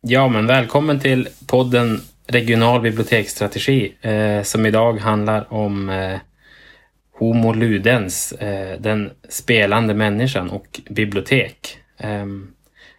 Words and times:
Ja, 0.00 0.28
men 0.28 0.46
välkommen 0.46 1.00
till 1.00 1.28
podden 1.46 2.00
Regional 2.26 2.80
biblioteksstrategi 2.80 3.94
eh, 4.00 4.42
som 4.42 4.66
idag 4.66 4.98
handlar 4.98 5.52
om 5.52 5.88
eh, 5.88 6.18
Homo 7.18 7.52
ludens, 7.52 8.32
eh, 8.32 8.80
den 8.80 9.10
spelande 9.28 9.94
människan 9.94 10.50
och 10.50 10.80
bibliotek. 10.90 11.78
Ehm, 11.98 12.50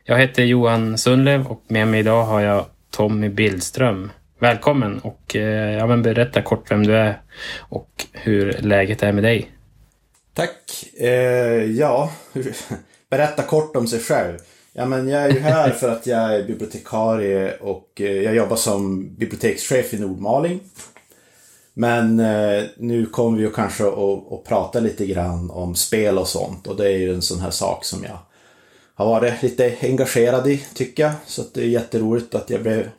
jag 0.03 0.19
heter 0.19 0.43
Johan 0.43 0.97
Sundlöv 0.97 1.47
och 1.47 1.63
med 1.67 1.87
mig 1.87 1.99
idag 1.99 2.23
har 2.23 2.41
jag 2.41 2.65
Tommy 2.91 3.29
Billström. 3.29 4.11
Välkommen 4.39 4.99
och 4.99 5.35
eh, 5.35 5.77
ja, 5.77 5.87
men 5.87 6.01
berätta 6.01 6.41
kort 6.41 6.71
vem 6.71 6.85
du 6.85 6.95
är 6.95 7.21
och 7.59 8.05
hur 8.13 8.53
läget 8.53 9.03
är 9.03 9.11
med 9.11 9.23
dig. 9.23 9.51
Tack. 10.33 10.83
Eh, 10.99 11.63
ja, 11.63 12.11
berätta 13.09 13.43
kort 13.43 13.75
om 13.75 13.87
sig 13.87 13.99
själv. 13.99 14.37
Ja, 14.73 14.85
men 14.85 15.09
jag 15.09 15.21
är 15.21 15.29
ju 15.29 15.39
här 15.39 15.69
för 15.69 15.89
att 15.89 16.07
jag 16.07 16.35
är 16.35 16.43
bibliotekarie 16.43 17.57
och 17.57 18.01
eh, 18.01 18.21
jag 18.21 18.35
jobbar 18.35 18.55
som 18.55 19.09
bibliotekschef 19.15 19.93
i 19.93 19.99
Nordmaling. 19.99 20.59
Men 21.73 22.19
eh, 22.19 22.63
nu 22.77 23.05
kommer 23.05 23.37
vi 23.37 23.43
ju 23.43 23.51
kanske 23.51 23.87
att, 23.87 24.31
att 24.31 24.43
prata 24.43 24.79
lite 24.79 25.05
grann 25.05 25.51
om 25.51 25.75
spel 25.75 26.17
och 26.17 26.27
sånt 26.27 26.67
och 26.67 26.75
det 26.75 26.85
är 26.85 26.97
ju 26.97 27.13
en 27.13 27.21
sån 27.21 27.39
här 27.39 27.51
sak 27.51 27.85
som 27.85 28.03
jag 28.03 28.17
har 28.95 29.05
varit 29.05 29.43
lite 29.43 29.75
engagerad 29.81 30.47
i, 30.47 30.57
tycker 30.73 31.03
jag. 31.03 31.13
Så 31.25 31.43
det 31.53 31.61
är 31.61 31.67
jätteroligt 31.67 32.35
att 32.35 32.49
jag 32.49 32.61
blev 32.61 32.89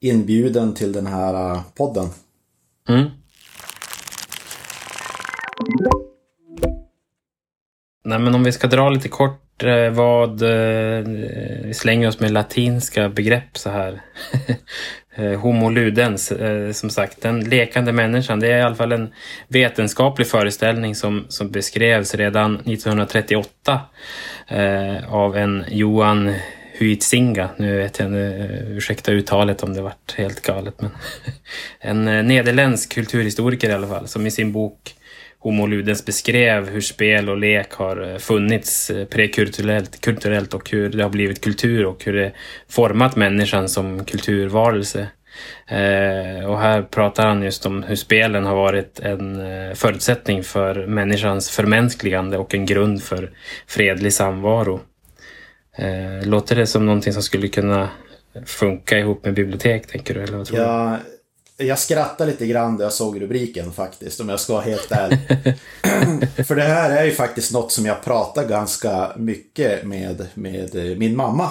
inbjuden 0.00 0.74
till 0.74 0.92
den 0.92 1.06
här 1.06 1.52
eh, 1.52 1.62
podden. 1.74 2.08
Mm. 2.88 3.10
Nej, 8.04 8.18
men 8.18 8.34
om 8.34 8.44
vi 8.44 8.52
ska 8.52 8.66
dra 8.66 8.90
lite 8.90 9.08
kort 9.08 9.45
Eh, 9.62 9.90
vad... 9.90 10.42
Eh, 10.42 11.04
vi 11.64 11.74
slänger 11.74 12.08
oss 12.08 12.20
med 12.20 12.30
latinska 12.30 13.08
begrepp 13.08 13.58
så 13.58 13.70
här. 13.70 14.00
Eh, 15.18 15.40
homo 15.40 15.70
ludens, 15.70 16.32
som 16.72 16.90
sagt, 16.90 17.22
den 17.22 17.40
lekande 17.40 17.92
människan. 17.92 18.40
Det 18.40 18.52
är 18.52 18.58
i 18.58 18.62
alla 18.62 18.74
fall 18.74 18.92
en 18.92 19.12
vetenskaplig 19.48 20.26
föreställning 20.26 20.94
som, 20.94 21.26
som 21.28 21.50
beskrevs 21.50 22.14
redan 22.14 22.54
1938 22.54 23.80
av 25.08 25.36
en 25.36 25.64
Johan 25.68 26.34
Huitzinga. 26.78 27.48
Nu 27.56 27.76
vet 27.76 27.98
jag, 27.98 28.12
ursäkta 28.76 29.12
uttalet 29.12 29.62
om 29.62 29.74
det 29.74 29.82
vart 29.82 30.14
helt 30.16 30.42
galet, 30.42 30.74
men 30.80 30.90
en 32.08 32.26
nederländsk 32.26 32.94
kulturhistoriker 32.94 33.70
i 33.70 33.72
alla 33.72 33.88
fall, 33.88 34.08
som 34.08 34.26
i 34.26 34.30
sin 34.30 34.52
bok 34.52 34.94
Homo 35.46 35.66
Ludens 35.66 36.04
beskrev 36.04 36.68
hur 36.68 36.80
spel 36.80 37.28
och 37.28 37.36
lek 37.36 37.72
har 37.72 38.12
eh, 38.12 38.18
funnits 38.18 38.90
eh, 38.90 39.04
prekulturellt 39.04 40.00
kulturellt 40.00 40.54
och 40.54 40.70
hur 40.70 40.88
det 40.90 41.02
har 41.02 41.10
blivit 41.10 41.40
kultur 41.40 41.86
och 41.86 42.04
hur 42.04 42.12
det 42.12 42.32
format 42.68 43.16
människan 43.16 43.68
som 43.68 44.04
kulturvarelse. 44.04 45.08
Eh, 45.68 46.50
och 46.50 46.60
här 46.60 46.82
pratar 46.82 47.26
han 47.26 47.42
just 47.42 47.66
om 47.66 47.82
hur 47.82 47.96
spelen 47.96 48.44
har 48.44 48.56
varit 48.56 49.00
en 49.00 49.42
förutsättning 49.76 50.42
för 50.42 50.86
människans 50.86 51.50
förmänskligande 51.50 52.38
och 52.38 52.54
en 52.54 52.66
grund 52.66 53.02
för 53.02 53.30
fredlig 53.66 54.12
samvaro. 54.12 54.80
Låter 56.22 56.56
det 56.56 56.66
som 56.66 56.86
någonting 56.86 57.12
som 57.12 57.22
skulle 57.22 57.48
kunna 57.48 57.88
funka 58.46 58.98
ihop 58.98 59.24
med 59.24 59.34
bibliotek, 59.34 59.86
tänker 59.86 60.14
du? 60.14 60.22
Eller 60.22 60.36
vad 60.36 60.46
tror 60.46 60.60
ja, 60.60 60.98
du? 61.04 61.15
Jag 61.56 61.78
skrattade 61.78 62.30
lite 62.30 62.46
grann 62.46 62.76
när 62.76 62.82
jag 62.82 62.92
såg 62.92 63.20
rubriken 63.20 63.72
faktiskt, 63.72 64.20
om 64.20 64.28
jag 64.28 64.40
ska 64.40 64.52
vara 64.52 64.64
helt 64.64 64.92
ärlig. 64.92 65.18
För 66.46 66.54
det 66.54 66.62
här 66.62 66.90
är 66.90 67.04
ju 67.04 67.12
faktiskt 67.12 67.52
något 67.52 67.72
som 67.72 67.86
jag 67.86 68.04
pratar 68.04 68.48
ganska 68.48 69.12
mycket 69.16 69.84
med, 69.84 70.26
med 70.34 70.98
min 70.98 71.16
mamma. 71.16 71.50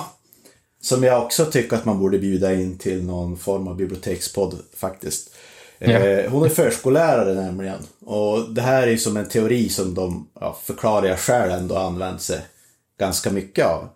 Som 0.81 1.03
jag 1.03 1.23
också 1.23 1.45
tycker 1.45 1.75
att 1.75 1.85
man 1.85 1.99
borde 1.99 2.19
bjuda 2.19 2.53
in 2.53 2.77
till 2.77 3.03
någon 3.03 3.37
form 3.37 3.67
av 3.67 3.75
bibliotekspodd 3.75 4.59
faktiskt. 4.75 5.35
Ja. 5.79 5.91
Eh, 5.91 6.31
hon 6.31 6.45
är 6.45 6.49
förskollärare 6.49 7.33
nämligen. 7.33 7.79
Och 8.05 8.53
det 8.53 8.61
här 8.61 8.83
är 8.83 8.91
ju 8.91 8.97
som 8.97 9.17
en 9.17 9.29
teori 9.29 9.69
som 9.69 9.93
de, 9.93 10.27
ja, 10.39 10.57
förklarar 10.63 11.07
jag 11.07 11.19
själv 11.19 11.51
ändå 11.51 11.77
använt 11.77 12.21
sig 12.21 12.41
ganska 12.99 13.31
mycket 13.31 13.65
av. 13.65 13.89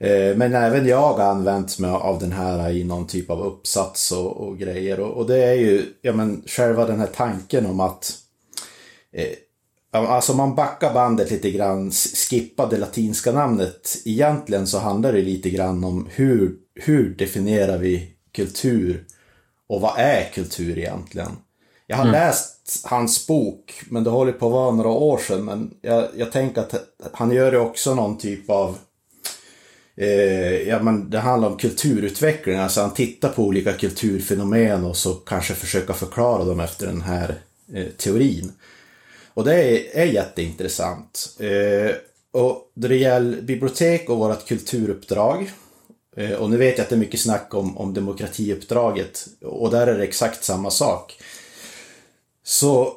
Eh, 0.00 0.36
men 0.36 0.54
även 0.54 0.86
jag 0.86 1.12
har 1.12 1.24
använt 1.24 1.78
mig 1.78 1.90
av 1.90 2.18
den 2.18 2.32
här 2.32 2.70
i 2.70 2.84
någon 2.84 3.06
typ 3.06 3.30
av 3.30 3.42
uppsats 3.42 4.12
och, 4.12 4.36
och 4.36 4.58
grejer. 4.58 5.00
Och, 5.00 5.16
och, 5.16 5.26
det 5.26 5.44
är 5.44 5.54
ju, 5.54 5.84
ja 6.02 6.12
men 6.12 6.42
själva 6.46 6.84
den 6.84 7.00
här 7.00 7.06
tanken 7.06 7.66
om 7.66 7.80
att 7.80 8.12
eh, 9.12 9.28
Alltså 9.90 10.34
man 10.34 10.54
backar 10.54 10.94
bandet 10.94 11.30
lite 11.30 11.50
grann, 11.50 11.90
skippar 11.90 12.70
det 12.70 12.78
latinska 12.78 13.32
namnet. 13.32 13.96
Egentligen 14.04 14.66
så 14.66 14.78
handlar 14.78 15.12
det 15.12 15.22
lite 15.22 15.50
grann 15.50 15.84
om 15.84 16.08
hur, 16.10 16.56
hur 16.74 17.14
definierar 17.14 17.78
vi 17.78 18.12
kultur? 18.32 19.04
Och 19.68 19.80
vad 19.80 19.98
är 19.98 20.30
kultur 20.34 20.78
egentligen? 20.78 21.30
Jag 21.86 21.96
har 21.96 22.04
mm. 22.04 22.12
läst 22.12 22.80
hans 22.84 23.26
bok, 23.26 23.82
men 23.90 24.04
det 24.04 24.10
håller 24.10 24.32
på 24.32 24.46
att 24.46 24.52
vara 24.52 24.74
några 24.74 24.90
år 24.90 25.18
sedan. 25.18 25.44
Men 25.44 25.74
jag, 25.80 26.08
jag 26.16 26.32
tänker 26.32 26.60
att 26.60 26.74
han 27.12 27.30
gör 27.30 27.52
ju 27.52 27.58
också 27.58 27.94
någon 27.94 28.18
typ 28.18 28.50
av 28.50 28.78
eh, 29.98 30.68
ja, 30.68 30.82
men 30.82 31.10
det 31.10 31.18
handlar 31.18 31.48
om 31.48 31.56
kulturutveckling. 31.56 32.58
Alltså 32.58 32.80
han 32.80 32.94
tittar 32.94 33.28
på 33.28 33.42
olika 33.42 33.72
kulturfenomen 33.72 34.84
och 34.84 34.96
så 34.96 35.14
kanske 35.14 35.54
försöka 35.54 35.92
förklara 35.92 36.44
dem 36.44 36.60
efter 36.60 36.86
den 36.86 37.00
här 37.00 37.34
eh, 37.74 37.86
teorin. 37.86 38.52
Och 39.34 39.44
det 39.44 39.54
är, 39.54 40.02
är 40.02 40.06
jätteintressant. 40.06 41.36
Eh, 41.40 41.94
och 42.30 42.70
då 42.74 42.88
det 42.88 42.96
gäller 42.96 43.42
bibliotek 43.42 44.10
och 44.10 44.18
vårt 44.18 44.46
kulturuppdrag 44.46 45.52
eh, 46.16 46.32
och 46.32 46.50
nu 46.50 46.56
vet 46.56 46.78
jag 46.78 46.84
att 46.84 46.90
det 46.90 46.96
är 46.96 47.00
mycket 47.00 47.20
snack 47.20 47.54
om, 47.54 47.78
om 47.78 47.94
demokratiuppdraget 47.94 49.26
och 49.42 49.70
där 49.70 49.86
är 49.86 49.98
det 49.98 50.04
exakt 50.04 50.44
samma 50.44 50.70
sak. 50.70 51.22
Så 52.44 52.96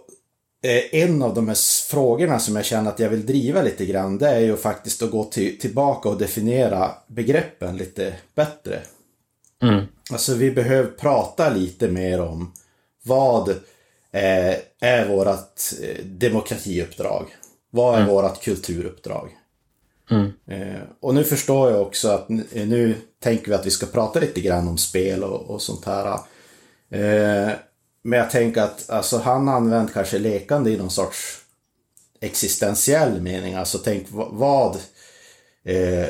en 0.92 1.22
av 1.22 1.34
de 1.34 1.48
här 1.48 1.58
frågorna 1.90 2.40
som 2.40 2.56
jag 2.56 2.66
känner 2.66 2.90
att 2.90 3.00
jag 3.00 3.10
vill 3.10 3.26
driva 3.26 3.62
lite 3.62 3.86
grann, 3.86 4.18
det 4.18 4.30
är 4.30 4.40
ju 4.40 4.58
faktiskt 4.58 5.02
att 5.02 5.12
gå 5.12 5.24
till, 5.24 5.60
tillbaka 5.60 6.10
och 6.10 6.18
definiera 6.18 6.92
begreppen 7.08 7.78
lite 7.78 8.14
bättre. 8.36 8.80
Mm. 9.62 9.86
Alltså 10.12 10.34
vi 10.34 10.52
behöver 10.52 10.90
prata 10.90 11.50
lite 11.50 11.88
mer 11.88 12.22
om 12.22 12.54
vad 13.04 13.50
eh, 14.12 14.56
är 14.80 15.08
vårt 15.08 15.62
eh, 15.82 16.06
demokratiuppdrag? 16.06 17.26
Vad 17.70 17.96
är 17.96 18.02
mm. 18.02 18.14
vårt 18.14 18.44
kulturuppdrag? 18.44 19.30
Mm. 20.12 20.32
Eh, 20.48 20.82
och 21.00 21.16
nu 21.16 21.24
förstår 21.24 21.72
jag 21.72 21.82
också 21.82 22.10
att 22.10 22.30
nu 22.54 22.96
tänker 23.20 23.48
vi 23.48 23.54
att 23.54 23.66
vi 23.66 23.72
ska 23.72 23.86
prata 23.86 24.20
lite 24.20 24.42
grann 24.42 24.68
om 24.68 24.78
spel 24.78 25.24
och, 25.24 25.50
och 25.50 25.62
sånt 25.62 25.86
här. 25.86 26.20
Eh, 26.90 27.52
men 28.02 28.20
jag 28.20 28.30
tänker 28.30 28.62
att 28.62 28.90
alltså, 28.90 29.18
han 29.18 29.50
använt 29.50 29.94
kanske 29.94 30.20
lekande 30.20 30.72
i 30.72 30.78
någon 30.78 30.92
sorts 30.92 31.42
existentiell 32.20 33.22
mening. 33.22 33.54
Alltså 33.54 33.78
tänk 33.78 34.08
vad... 34.12 34.76
Eh, 35.64 36.06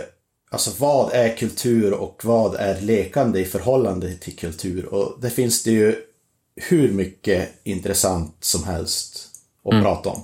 alltså 0.51 0.71
vad 0.77 1.13
är 1.13 1.37
kultur 1.37 1.93
och 1.93 2.21
vad 2.23 2.55
är 2.55 2.81
lekande 2.81 3.39
i 3.39 3.45
förhållande 3.45 4.13
till 4.13 4.35
kultur? 4.35 4.85
Och 4.85 5.21
det 5.21 5.29
finns 5.29 5.63
det 5.63 5.71
ju 5.71 5.95
hur 6.55 6.91
mycket 6.91 7.49
intressant 7.63 8.35
som 8.39 8.63
helst 8.63 9.27
att 9.65 9.71
mm. 9.71 9.83
prata 9.83 10.09
om. 10.09 10.23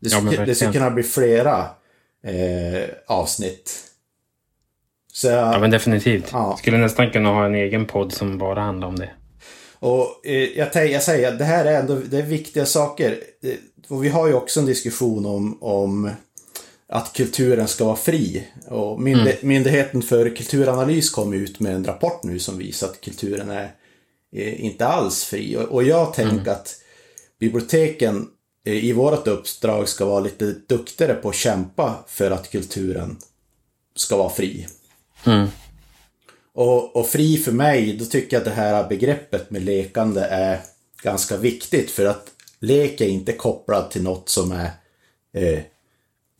Det, 0.00 0.08
ja, 0.12 0.44
det 0.46 0.54
skulle 0.54 0.72
kunna 0.72 0.90
bli 0.90 1.02
flera 1.02 1.68
eh, 2.22 2.88
avsnitt. 3.06 3.82
Så, 5.12 5.28
ja 5.28 5.58
men 5.58 5.70
definitivt. 5.70 6.28
Ja. 6.32 6.56
Skulle 6.58 6.78
nästan 6.78 7.10
kunna 7.10 7.28
ha 7.28 7.46
en 7.46 7.54
egen 7.54 7.86
podd 7.86 8.12
som 8.12 8.38
bara 8.38 8.60
handlar 8.60 8.88
om 8.88 8.98
det. 8.98 9.10
Och 9.78 10.26
eh, 10.26 10.58
jag, 10.58 10.90
jag 10.90 11.02
säger 11.02 11.32
att 11.32 11.38
det 11.38 11.44
här 11.44 11.64
är 11.64 11.80
ändå 11.80 11.94
det 11.94 12.18
är 12.18 12.22
viktiga 12.22 12.66
saker. 12.66 13.20
Eh, 13.42 13.54
och 13.88 14.04
vi 14.04 14.08
har 14.08 14.26
ju 14.26 14.34
också 14.34 14.60
en 14.60 14.66
diskussion 14.66 15.26
om, 15.26 15.62
om 15.62 16.10
att 16.88 17.12
kulturen 17.12 17.68
ska 17.68 17.84
vara 17.84 17.96
fri. 17.96 18.48
Och 18.66 19.00
myndig 19.00 19.32
mm. 19.32 19.48
Myndigheten 19.48 20.02
för 20.02 20.36
kulturanalys 20.36 21.10
kom 21.10 21.34
ut 21.34 21.60
med 21.60 21.74
en 21.74 21.84
rapport 21.84 22.22
nu 22.22 22.38
som 22.38 22.58
visar 22.58 22.86
att 22.86 23.00
kulturen 23.00 23.50
är 23.50 23.74
eh, 24.36 24.64
inte 24.64 24.86
alls 24.86 25.24
fri. 25.24 25.56
Och, 25.56 25.62
och 25.62 25.82
jag 25.82 26.14
tänker 26.14 26.38
mm. 26.38 26.52
att 26.52 26.80
biblioteken 27.40 28.28
eh, 28.66 28.84
i 28.84 28.92
vårt 28.92 29.26
uppdrag 29.26 29.88
ska 29.88 30.04
vara 30.04 30.20
lite 30.20 30.54
duktigare 30.66 31.14
på 31.14 31.28
att 31.28 31.34
kämpa 31.34 31.94
för 32.08 32.30
att 32.30 32.50
kulturen 32.50 33.16
ska 33.96 34.16
vara 34.16 34.30
fri. 34.30 34.66
Mm. 35.24 35.48
Och, 36.56 36.96
och 36.96 37.06
fri 37.06 37.36
för 37.36 37.52
mig, 37.52 37.96
då 37.96 38.04
tycker 38.04 38.36
jag 38.36 38.40
att 38.40 38.44
det 38.44 38.62
här 38.62 38.88
begreppet 38.88 39.50
med 39.50 39.62
lekande 39.62 40.20
är 40.20 40.60
ganska 41.02 41.36
viktigt 41.36 41.90
för 41.90 42.06
att 42.06 42.30
lek 42.60 43.00
är 43.00 43.08
inte 43.08 43.32
kopplad 43.32 43.90
till 43.90 44.02
något 44.02 44.28
som 44.28 44.52
är 44.52 44.70
eh, 45.32 45.62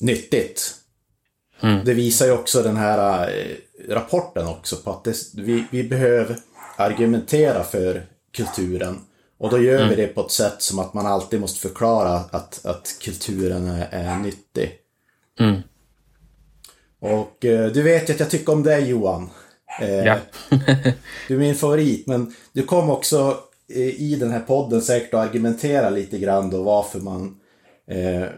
nyttigt. 0.01 0.75
Mm. 1.61 1.85
Det 1.85 1.95
visar 1.95 2.27
ju 2.27 2.33
också 2.33 2.63
den 2.63 2.77
här 2.77 3.31
eh, 3.31 3.57
rapporten 3.89 4.47
också 4.47 4.77
på 4.77 4.91
att 4.91 5.05
det, 5.05 5.17
vi, 5.35 5.65
vi 5.71 5.83
behöver 5.83 6.37
argumentera 6.77 7.65
för 7.65 8.07
kulturen. 8.33 9.01
Och 9.39 9.51
då 9.51 9.63
gör 9.63 9.77
mm. 9.77 9.89
vi 9.89 9.97
det 9.97 10.07
på 10.07 10.21
ett 10.21 10.31
sätt 10.31 10.63
som 10.63 10.79
att 10.79 10.95
man 10.95 11.07
alltid 11.07 11.41
måste 11.41 11.61
förklara 11.61 12.15
att, 12.31 12.67
att 12.67 12.97
kulturen 13.01 13.69
är, 13.69 13.89
är 13.91 14.17
nyttig. 14.17 14.73
Mm. 15.41 15.61
Och 17.01 17.45
eh, 17.45 17.73
du 17.73 17.83
vet 17.83 18.09
ju 18.09 18.15
att 18.15 18.21
jag 18.21 18.31
tycker 18.31 18.53
om 18.53 18.63
dig 18.63 18.89
Johan. 18.89 19.31
Eh, 19.81 20.05
Ja. 20.07 20.19
du 21.29 21.35
är 21.35 21.39
min 21.39 21.55
favorit, 21.55 22.07
men 22.07 22.35
du 22.53 22.63
kom 22.63 22.91
också 22.91 23.39
eh, 23.75 24.01
i 24.03 24.17
den 24.21 24.31
här 24.31 24.41
podden 24.41 24.83
säkert 24.83 25.15
att 25.15 25.29
argumentera 25.29 25.91
lite 25.91 26.19
grann 26.19 26.51
då 26.51 26.63
varför 26.63 27.01
man 27.01 27.41
eh, 27.91 28.29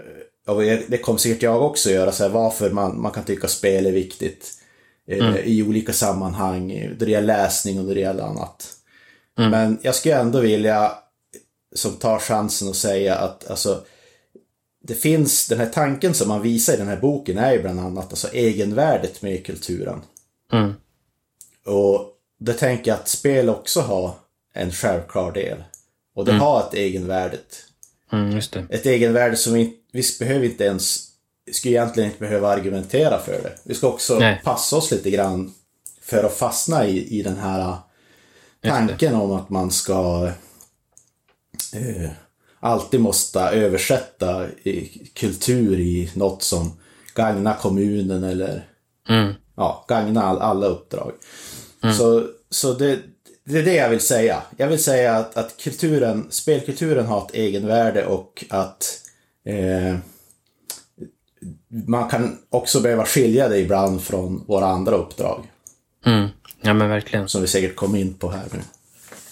och 0.46 0.62
det 0.62 1.02
kommer 1.02 1.19
säkert 1.19 1.43
jag 1.43 1.62
också 1.62 1.90
göra, 1.90 2.12
så 2.12 2.23
här, 2.23 2.31
varför 2.31 2.70
man, 2.70 3.00
man 3.00 3.12
kan 3.12 3.25
tycka 3.25 3.49
spel 3.49 3.87
är 3.87 3.93
viktigt 3.93 4.52
eh, 5.08 5.37
i 5.37 5.62
olika 5.62 5.93
sammanhang, 5.93 6.94
då 6.99 7.05
det 7.05 7.11
gäller 7.11 7.26
läsning 7.26 7.79
och 7.79 7.85
då 7.85 7.94
det 7.94 8.00
gäller 8.00 8.23
annat. 8.23 8.75
Men 9.37 9.79
jag 9.82 9.94
skulle 9.94 10.17
ändå 10.17 10.40
vilja, 10.40 10.93
som 11.75 11.93
tar 11.93 12.19
chansen 12.19 12.69
att 12.69 12.76
säga 12.76 13.14
att 13.14 13.50
alltså, 13.50 13.85
det 14.85 14.94
finns, 14.94 15.49
den 15.49 15.58
här 15.58 15.67
tanken 15.67 16.14
som 16.14 16.29
man 16.29 16.43
visar 16.43 16.75
i 16.75 16.76
den 16.76 16.88
här 16.88 16.96
boken 16.96 17.38
är 17.38 17.52
ju 17.52 17.62
bland 17.62 17.81
annat 17.81 18.11
alltså 18.11 18.29
egenvärdet 18.32 19.23
med 19.23 19.46
kulturen. 19.46 20.00
Mm. 20.52 20.73
Och 21.69 22.12
det 22.41 22.53
tänker 22.53 22.91
jag 22.91 23.00
att 23.00 23.09
spel 23.09 23.49
också 23.49 23.81
har 23.81 24.15
en 24.55 24.73
självklar 24.73 25.32
del. 25.32 25.65
Och 26.15 26.25
det 26.25 26.32
har 26.32 26.61
ett 26.61 26.75
egenvärde. 26.75 27.38
Mm, 28.12 28.32
just 28.32 28.53
det. 28.53 28.67
Ett 28.70 28.87
egenvärde 28.87 29.37
som 29.37 29.53
vi, 29.53 29.76
vi 29.93 30.03
behöver 30.19 30.44
inte 30.44 30.65
ens, 30.65 31.09
skulle 31.53 31.75
egentligen 31.75 32.11
inte 32.11 32.20
behöva 32.20 32.49
argumentera 32.49 33.19
för 33.19 33.32
det. 33.32 33.53
Vi 33.62 33.75
ska 33.75 33.88
också 33.88 34.19
Nej. 34.19 34.41
passa 34.44 34.76
oss 34.76 34.91
lite 34.91 35.11
grann 35.11 35.55
för 36.00 36.25
att 36.25 36.37
fastna 36.37 36.87
i, 36.87 37.19
i 37.19 37.23
den 37.23 37.37
här 37.37 37.76
tanken 38.62 39.14
om 39.14 39.32
att 39.32 39.50
man 39.50 39.71
ska 39.71 40.31
eh, 41.75 42.11
alltid 42.61 43.00
måste 43.00 43.41
översätta 43.41 44.47
kultur 45.14 45.81
i 45.81 46.11
något 46.14 46.43
som 46.43 46.79
gagnar 47.14 47.55
kommunen 47.55 48.25
eller 48.25 48.64
Mm. 49.09 49.35
ja, 49.56 49.85
gagna 49.88 50.23
all, 50.23 50.38
alla 50.38 50.67
uppdrag. 50.67 51.12
Så, 51.99 52.27
så 52.51 52.73
det, 52.75 52.99
det 53.45 53.59
är 53.59 53.63
det 53.63 53.75
jag 53.75 53.91
vill 53.91 54.01
säga. 54.01 54.43
Jag 54.57 54.69
vill 54.69 54.83
säga 54.85 55.17
att, 55.17 55.37
att 55.37 55.57
kulturen, 55.57 56.27
spelkulturen 56.31 57.07
har 57.07 57.23
ett 57.25 57.35
egenvärde 57.35 58.07
och 58.07 58.45
att 58.51 59.01
eh, 59.47 59.97
man 61.87 62.09
kan 62.09 62.39
också 62.51 62.81
behöva 62.81 63.05
skilja 63.05 63.49
det 63.49 63.59
ibland 63.59 64.03
från 64.03 64.45
våra 64.47 64.67
andra 64.67 64.95
uppdrag. 64.97 65.45
Mm. 66.07 66.29
Ja, 66.61 66.75
men 66.75 66.89
verkligen. 66.89 67.29
Som 67.29 67.41
vi 67.41 67.47
säkert 67.47 67.77
kommer 67.77 67.99
in 67.99 68.15
på 68.15 68.31
här 68.31 68.43
nu. 68.53 68.59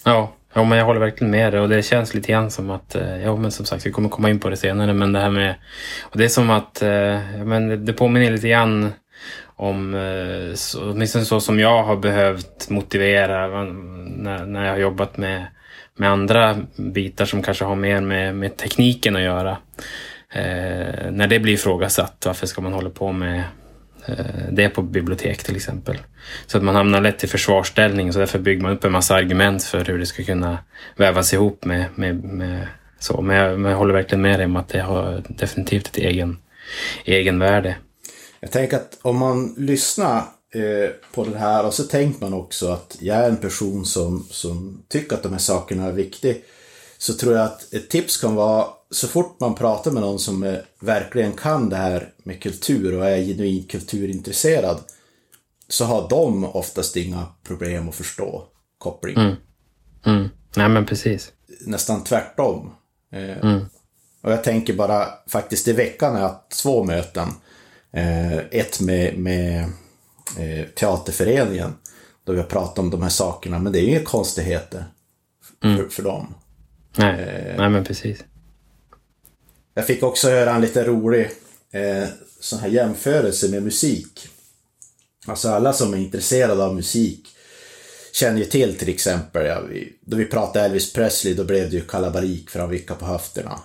Ja, 0.04 0.32
ja, 0.54 0.64
men 0.64 0.78
jag 0.78 0.84
håller 0.84 1.00
verkligen 1.00 1.30
med 1.30 1.52
dig 1.52 1.60
och 1.60 1.68
det 1.68 1.82
känns 1.82 2.14
lite 2.14 2.32
grann 2.32 2.50
som 2.50 2.70
att, 2.70 2.94
eh, 2.94 3.16
ja 3.22 3.36
men 3.36 3.50
som 3.50 3.66
sagt 3.66 3.86
vi 3.86 3.90
kommer 3.90 4.08
komma 4.08 4.30
in 4.30 4.40
på 4.40 4.48
det 4.50 4.56
senare, 4.56 4.92
men 4.92 5.12
det 5.12 5.18
här 5.20 5.30
med, 5.30 5.54
och 6.02 6.18
det 6.18 6.24
är 6.24 6.28
som 6.28 6.50
att, 6.50 6.82
eh, 6.82 6.88
ja, 7.38 7.44
men 7.44 7.68
det- 7.68 7.76
det 7.76 7.92
påminner 7.92 8.30
lite 8.30 8.48
grann 8.48 8.92
om, 9.56 9.94
eh, 9.94 10.54
så, 10.54 10.90
åtminstone 10.90 11.24
så 11.24 11.40
som 11.40 11.60
jag 11.60 11.82
har 11.82 11.96
behövt 11.96 12.70
motivera 12.70 13.64
när, 13.64 14.46
när 14.46 14.64
jag 14.64 14.72
har 14.72 14.78
jobbat 14.78 15.16
med, 15.16 15.46
med 15.96 16.10
andra 16.10 16.56
bitar 16.76 17.24
som 17.24 17.42
kanske 17.42 17.64
har 17.64 17.76
mer 17.76 18.00
med, 18.00 18.34
med 18.34 18.56
tekniken 18.56 19.16
att 19.16 19.22
göra. 19.22 19.56
Eh, 20.32 21.10
när 21.10 21.26
det 21.26 21.38
blir 21.38 21.52
ifrågasatt, 21.52 22.22
varför 22.26 22.46
ska 22.46 22.60
man 22.60 22.72
hålla 22.72 22.90
på 22.90 23.12
med 23.12 23.42
eh, 24.06 24.14
det 24.50 24.68
på 24.68 24.82
bibliotek 24.82 25.42
till 25.42 25.56
exempel. 25.56 25.96
Så 26.46 26.58
att 26.58 26.64
man 26.64 26.74
hamnar 26.74 27.00
lätt 27.00 27.24
i 27.24 27.26
försvarsställning 27.26 28.12
så 28.12 28.18
därför 28.18 28.38
bygger 28.38 28.62
man 28.62 28.72
upp 28.72 28.84
en 28.84 28.92
massa 28.92 29.14
argument 29.14 29.64
för 29.64 29.84
hur 29.84 29.98
det 29.98 30.06
ska 30.06 30.22
kunna 30.22 30.58
vävas 30.96 31.32
ihop 31.32 31.64
med, 31.64 31.84
med, 31.94 32.24
med 32.24 32.66
så. 32.98 33.20
Men 33.20 33.36
jag, 33.36 33.60
men 33.60 33.70
jag 33.70 33.78
håller 33.78 33.94
verkligen 33.94 34.22
med 34.22 34.38
dig 34.38 34.46
om 34.46 34.56
att 34.56 34.68
det 34.68 34.80
har 34.80 35.22
definitivt 35.28 35.86
ett 35.86 35.96
egen, 35.96 36.38
egenvärde. 37.04 37.74
Jag 38.46 38.52
tänker 38.52 38.76
att 38.76 38.98
om 39.02 39.16
man 39.16 39.54
lyssnar 39.56 40.16
eh, 40.54 40.90
på 41.14 41.24
det 41.24 41.38
här 41.38 41.66
och 41.66 41.74
så 41.74 41.82
tänker 41.84 42.20
man 42.20 42.34
också 42.34 42.68
att 42.68 42.96
jag 43.00 43.16
är 43.16 43.28
en 43.28 43.36
person 43.36 43.84
som, 43.84 44.26
som 44.30 44.82
tycker 44.88 45.16
att 45.16 45.22
de 45.22 45.32
här 45.32 45.38
sakerna 45.38 45.84
är 45.84 45.92
viktiga. 45.92 46.34
Så 46.98 47.14
tror 47.14 47.34
jag 47.34 47.44
att 47.44 47.74
ett 47.74 47.90
tips 47.90 48.16
kan 48.16 48.34
vara 48.34 48.66
så 48.90 49.08
fort 49.08 49.40
man 49.40 49.54
pratar 49.54 49.90
med 49.90 50.02
någon 50.02 50.18
som 50.18 50.42
eh, 50.44 50.58
verkligen 50.80 51.32
kan 51.32 51.68
det 51.68 51.76
här 51.76 52.12
med 52.22 52.42
kultur 52.42 52.98
och 52.98 53.06
är 53.06 53.22
genuint 53.22 53.70
kulturintresserad 53.70 54.78
så 55.68 55.84
har 55.84 56.08
de 56.08 56.44
oftast 56.44 56.96
inga 56.96 57.26
problem 57.42 57.88
att 57.88 57.94
förstå 57.94 58.44
kopplingen. 58.78 59.36
Mm. 60.06 60.28
Nej 60.56 60.68
men 60.68 60.86
precis. 60.86 61.32
Nästan 61.60 62.04
tvärtom. 62.04 62.70
Eh, 63.12 63.60
Och 64.22 64.32
jag 64.32 64.44
tänker 64.44 64.74
bara 64.74 65.08
faktiskt 65.28 65.68
i 65.68 65.72
veckan 65.72 66.12
har 66.12 66.20
jag 66.20 66.28
haft 66.28 66.62
två 66.62 66.84
möten. 66.84 67.28
Eh, 67.96 68.38
ett 68.50 68.80
med, 68.80 69.18
med 69.18 69.64
eh, 70.38 70.66
teaterföreningen. 70.66 71.74
Då 72.24 72.32
vi 72.32 72.38
har 72.38 72.46
pratat 72.46 72.78
om 72.78 72.90
de 72.90 73.02
här 73.02 73.08
sakerna. 73.08 73.58
Men 73.58 73.72
det 73.72 73.78
är 73.78 73.82
ju 73.82 73.88
inga 73.88 74.04
konstigheter 74.04 74.84
för, 75.62 75.88
för 75.88 76.02
dem. 76.02 76.34
Nej, 76.96 77.54
Nej 77.58 77.70
men 77.70 77.84
precis. 77.84 78.24
Jag 79.74 79.86
fick 79.86 80.02
också 80.02 80.30
höra 80.30 80.54
en 80.54 80.60
lite 80.60 80.84
rolig 80.84 81.30
eh, 81.72 82.08
sån 82.40 82.58
här 82.58 82.68
jämförelse 82.68 83.48
med 83.48 83.62
musik. 83.62 84.28
Alltså 85.26 85.48
alla 85.48 85.72
som 85.72 85.94
är 85.94 85.98
intresserade 85.98 86.64
av 86.64 86.74
musik 86.74 87.28
känner 88.12 88.38
ju 88.38 88.44
till 88.44 88.78
till 88.78 88.88
exempel, 88.88 89.46
ja, 89.46 89.60
vi, 89.60 89.98
då 90.00 90.16
vi 90.16 90.24
pratade 90.24 90.64
Elvis 90.64 90.92
Presley, 90.92 91.34
då 91.34 91.44
blev 91.44 91.70
det 91.70 91.76
ju 91.76 91.82
kalabalik 91.82 92.50
för 92.50 92.60
han 92.60 92.70
vickade 92.70 93.00
på 93.00 93.06
höfterna. 93.06 93.60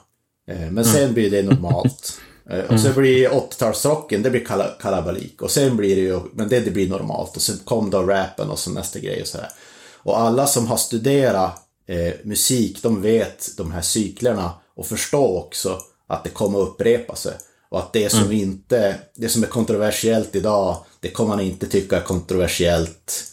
Eh, 0.48 0.72
men 0.72 0.86
sen 0.86 1.14
blir 1.14 1.32
det 1.32 1.44
normalt. 1.44 2.20
Eh, 2.52 2.74
och 2.74 2.80
så 2.80 2.94
blir 2.94 3.30
80-talsrocken, 3.30 4.24
det 4.24 4.30
blir 4.30 4.46
kala, 4.46 4.68
kalabalik. 4.82 5.42
Och 5.42 5.52
sen 5.52 5.78
blir 5.78 5.96
det 5.96 6.02
ju, 6.02 6.20
men 6.34 6.50
det, 6.50 6.60
det 6.60 6.72
blir 6.72 6.90
normalt. 6.90 7.36
Och 7.36 7.42
sen 7.42 7.58
kom 7.66 7.90
då 7.90 8.04
rappen 8.04 8.50
och 8.50 8.60
så 8.60 8.70
nästa 8.70 9.00
grej 9.00 9.22
och 9.22 9.28
sådär. 9.28 9.50
Och 9.96 10.20
alla 10.20 10.48
som 10.48 10.68
har 10.68 10.78
studerat 10.78 11.62
eh, 11.88 12.14
musik, 12.24 12.84
de 12.84 13.02
vet 13.02 13.58
de 13.58 13.72
här 13.72 13.82
cyklerna 13.82 14.54
och 14.76 14.88
förstår 14.88 15.38
också 15.38 15.80
att 16.08 16.24
det 16.24 16.30
kommer 16.30 16.60
upprepa 16.60 17.16
sig. 17.16 17.34
Och 17.70 17.80
att 17.80 17.94
det 17.94 18.10
som 18.10 18.32
inte, 18.32 18.96
det 19.16 19.30
som 19.30 19.44
är 19.44 19.48
kontroversiellt 19.48 20.36
idag, 20.36 20.78
det 21.00 21.10
kommer 21.10 21.30
man 21.30 21.40
inte 21.40 21.68
tycka 21.68 21.98
är 21.98 22.02
kontroversiellt 22.02 23.24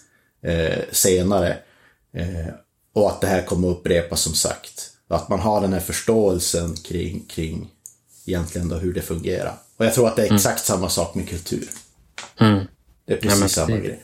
eh, 0.42 0.78
senare. 0.92 1.56
Eh, 2.14 2.52
och 2.94 3.10
att 3.10 3.20
det 3.20 3.26
här 3.26 3.42
kommer 3.42 3.68
upprepas 3.68 4.20
som 4.20 4.34
sagt. 4.34 4.90
Och 5.08 5.16
att 5.16 5.28
man 5.28 5.40
har 5.40 5.60
den 5.60 5.72
här 5.72 5.80
förståelsen 5.80 6.76
kring, 6.76 7.24
kring 7.28 7.70
egentligen 8.28 8.68
då 8.68 8.76
hur 8.76 8.94
det 8.94 9.02
fungerar. 9.02 9.54
Och 9.76 9.84
jag 9.84 9.94
tror 9.94 10.08
att 10.08 10.16
det 10.16 10.26
är 10.26 10.34
exakt 10.34 10.64
samma 10.64 10.88
sak 10.88 11.14
med 11.14 11.28
kultur. 11.28 11.68
Mm. 12.40 12.64
Det 13.06 13.12
är 13.12 13.16
precis 13.16 13.40
men 13.40 13.48
samma 13.48 13.76
grej. 13.76 14.02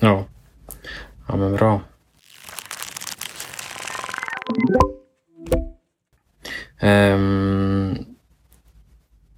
Ja. 0.00 0.24
Ja 1.28 1.36
men 1.36 1.56
bra. 1.56 1.80
Ehm, 6.80 7.98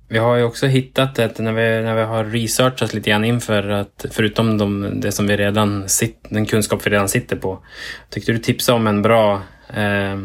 vi 0.08 0.18
har 0.18 0.36
ju 0.36 0.42
också 0.42 0.66
hittat 0.66 1.18
ett, 1.18 1.38
när 1.38 1.52
vi, 1.52 1.82
när 1.82 1.94
vi 1.94 2.02
har 2.02 2.24
researchat 2.24 2.94
lite 2.94 3.10
grann 3.10 3.24
inför 3.24 3.68
att, 3.68 4.06
förutom 4.10 4.58
de, 4.58 5.00
det 5.00 5.12
som 5.12 5.26
vi 5.26 5.36
redan 5.36 5.88
sitt, 5.88 6.26
den 6.28 6.46
kunskap 6.46 6.86
vi 6.86 6.90
redan 6.90 7.08
sitter 7.08 7.36
på, 7.36 7.64
tyckte 8.08 8.32
du 8.32 8.38
tipsa 8.38 8.74
om 8.74 8.86
en 8.86 9.02
bra 9.02 9.42
eh, 9.68 10.16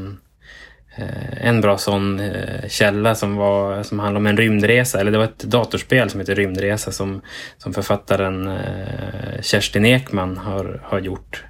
Eh, 0.98 1.48
en 1.48 1.62
bra 1.62 1.78
sån 1.78 2.20
eh, 2.20 2.68
källa 2.70 3.16
som, 3.16 3.36
var, 3.36 3.84
som 3.84 4.00
handlade 4.00 4.22
om 4.22 4.28
en 4.28 4.38
rymdresa, 4.38 5.00
eller 5.00 5.12
det 5.12 5.18
var 5.18 5.25
ett 5.25 5.44
datorspel 5.44 6.10
som 6.10 6.20
heter 6.20 6.36
Rymdresa 6.36 6.92
som, 6.92 7.22
som 7.58 7.74
författaren 7.74 8.48
eh, 8.48 9.42
Kerstin 9.42 9.86
Ekman 9.86 10.38
har, 10.38 10.82
har 10.84 11.00
gjort. 11.00 11.44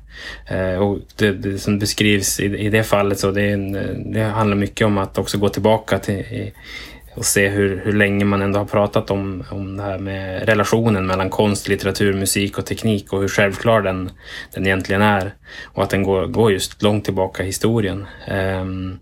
Och 0.80 1.00
det, 1.16 1.32
det 1.32 1.60
som 1.60 1.80
beskrivs 1.80 2.40
i, 2.40 2.46
i 2.46 2.70
det 2.70 2.84
fallet 2.84 3.20
så 3.20 3.32
det, 3.32 3.56
det 4.14 4.24
handlar 4.24 4.58
mycket 4.58 4.88
om 4.88 4.98
att 4.98 5.18
också 5.18 5.38
gå 5.38 5.50
tillbaka 5.50 6.00
till 6.00 6.16
i, 6.16 6.54
och 7.16 7.25
se 7.25 7.48
hur, 7.48 7.82
hur 7.86 7.94
länge 7.94 8.25
man 8.25 8.42
ändå 8.42 8.60
har 8.60 8.66
pratat 8.66 9.12
om, 9.12 9.44
om 9.50 9.78
det 9.78 9.84
här 9.84 9.98
med 9.98 10.46
relationen 10.46 11.06
mellan 11.06 11.30
konst, 11.30 11.68
litteratur, 11.68 12.14
musik 12.14 12.58
och 12.58 12.66
teknik 12.66 13.14
och 13.14 13.22
hur 13.22 13.28
självklar 13.28 13.82
den, 13.82 14.12
den 14.54 14.66
egentligen 14.66 15.02
är. 15.02 15.34
Och 15.64 15.84
att 15.84 15.90
den 15.90 16.04
går, 16.04 16.28
går 16.28 16.52
just 16.52 16.82
långt 16.82 17.06
tillbaka 17.06 17.44
i 17.44 17.46
historien. 17.46 18.06
Um, 18.32 19.00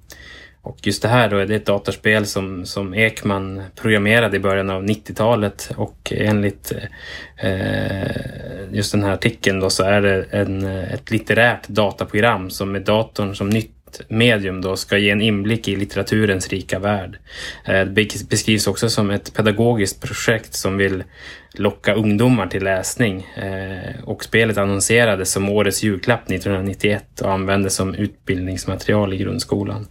och 0.63 0.77
just 0.87 1.01
det 1.01 1.07
här 1.07 1.29
då, 1.29 1.37
det 1.37 1.53
är 1.53 1.57
ett 1.57 1.65
datorspel 1.65 2.25
som, 2.25 2.65
som 2.65 2.93
Ekman 2.93 3.61
programmerade 3.75 4.37
i 4.37 4.39
början 4.39 4.69
av 4.69 4.83
90-talet 4.83 5.71
och 5.77 6.13
enligt 6.15 6.71
eh, 7.37 8.71
just 8.71 8.91
den 8.91 9.03
här 9.03 9.13
artikeln 9.13 9.59
då 9.59 9.69
så 9.69 9.83
är 9.83 10.01
det 10.01 10.25
en, 10.31 10.65
ett 10.65 11.11
litterärt 11.11 11.67
dataprogram 11.67 12.49
som 12.49 12.71
med 12.71 12.81
datorn 12.81 13.35
som 13.35 13.49
nytt 13.49 14.01
medium 14.07 14.61
då 14.61 14.75
ska 14.75 14.97
ge 14.97 15.09
en 15.09 15.21
inblick 15.21 15.67
i 15.67 15.75
litteraturens 15.75 16.47
rika 16.47 16.79
värld. 16.79 17.17
Eh, 17.65 17.85
det 17.85 18.29
beskrivs 18.29 18.67
också 18.67 18.89
som 18.89 19.09
ett 19.09 19.33
pedagogiskt 19.33 20.01
projekt 20.01 20.53
som 20.53 20.77
vill 20.77 21.03
locka 21.53 21.93
ungdomar 21.93 22.47
till 22.47 22.63
läsning. 22.63 23.27
Eh, 23.35 24.03
och 24.03 24.23
spelet 24.23 24.57
annonserades 24.57 25.31
som 25.31 25.49
årets 25.49 25.83
julklapp 25.83 26.31
1991 26.31 27.21
och 27.21 27.31
användes 27.31 27.75
som 27.75 27.95
utbildningsmaterial 27.95 29.13
i 29.13 29.17
grundskolan. 29.17 29.87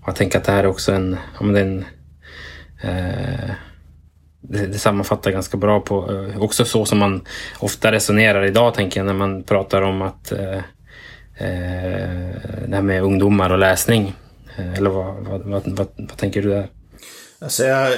Och 0.00 0.08
jag 0.08 0.16
tänker 0.16 0.38
att 0.38 0.44
det 0.44 0.52
här 0.52 0.64
är 0.64 0.68
också 0.68 0.92
en, 0.92 1.16
ja, 1.38 1.44
men 1.44 1.54
det 1.54 1.60
är 1.60 1.64
en 1.64 1.84
eh, 2.82 3.50
det, 4.40 4.66
det 4.66 4.78
sammanfattar 4.78 5.30
ganska 5.30 5.56
bra 5.56 5.80
på, 5.80 6.12
eh, 6.12 6.42
också 6.42 6.64
så 6.64 6.84
som 6.84 6.98
man 6.98 7.24
ofta 7.58 7.92
resonerar 7.92 8.44
idag 8.44 8.74
tänker 8.74 9.00
jag 9.00 9.06
när 9.06 9.14
man 9.14 9.42
pratar 9.42 9.82
om 9.82 10.02
att 10.02 10.32
eh 10.32 10.60
det 11.38 12.74
här 12.74 12.82
med 12.82 13.02
ungdomar 13.02 13.50
och 13.50 13.58
läsning. 13.58 14.14
Eller 14.76 14.90
vad, 14.90 15.14
vad, 15.14 15.40
vad, 15.40 15.62
vad, 15.66 15.86
vad 15.96 16.16
tänker 16.16 16.42
du 16.42 16.48
där? 16.48 16.68
Alltså 17.38 17.64
jag, 17.64 17.92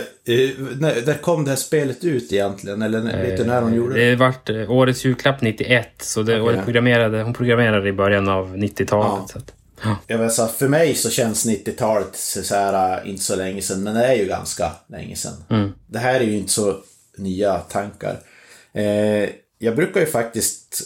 när, 0.78 1.06
när 1.06 1.14
kom 1.14 1.44
det 1.44 1.50
här 1.50 1.56
spelet 1.56 2.04
ut 2.04 2.32
egentligen? 2.32 2.82
Eller 2.82 3.00
vet 3.00 3.36
du 3.36 3.44
när 3.44 3.60
de 3.60 3.74
gjorde 3.74 3.94
det? 3.94 4.10
Det 4.10 4.16
vart 4.16 4.50
årets 4.50 5.04
julklapp 5.04 5.40
91, 5.40 5.88
så 5.98 6.22
det, 6.22 6.40
okay. 6.40 6.64
programmerade, 6.64 7.22
hon 7.22 7.34
programmerade 7.34 7.88
i 7.88 7.92
början 7.92 8.28
av 8.28 8.56
90-talet. 8.56 9.32
Ja. 9.34 9.40
Ja. 9.82 9.96
Jag 10.06 10.18
vet, 10.18 10.32
så 10.32 10.46
för 10.46 10.68
mig 10.68 10.94
så 10.94 11.10
känns 11.10 11.46
90-talet 11.46 12.16
så 12.16 12.54
här, 12.54 13.06
inte 13.06 13.24
så 13.24 13.36
länge 13.36 13.62
sedan, 13.62 13.82
men 13.82 13.94
det 13.94 14.06
är 14.06 14.14
ju 14.14 14.26
ganska 14.26 14.72
länge 14.88 15.16
sedan. 15.16 15.44
Mm. 15.50 15.72
Det 15.86 15.98
här 15.98 16.20
är 16.20 16.24
ju 16.24 16.38
inte 16.38 16.52
så 16.52 16.76
nya 17.16 17.58
tankar. 17.58 18.20
Eh, 18.72 19.28
jag 19.58 19.76
brukar 19.76 20.00
ju 20.00 20.06
faktiskt, 20.06 20.82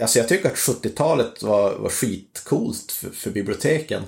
alltså 0.00 0.18
jag 0.18 0.28
tycker 0.28 0.48
att 0.48 0.56
70-talet 0.56 1.42
var, 1.42 1.74
var 1.74 1.90
skitcoolt 1.90 2.92
för, 2.92 3.10
för 3.10 3.30
biblioteken. 3.30 4.02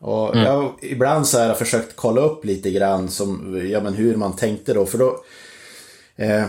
Och 0.00 0.34
mm. 0.34 0.44
jag 0.44 0.52
har 0.52 0.74
ibland 0.82 1.26
så 1.26 1.38
här 1.38 1.54
försökt 1.54 1.96
kolla 1.96 2.20
upp 2.20 2.44
lite 2.44 2.70
grann 2.70 3.08
som, 3.08 3.60
ja 3.70 3.80
men 3.80 3.94
hur 3.94 4.16
man 4.16 4.36
tänkte 4.36 4.74
då, 4.74 4.86
för 4.86 4.98
då 4.98 5.24
eh, 6.16 6.44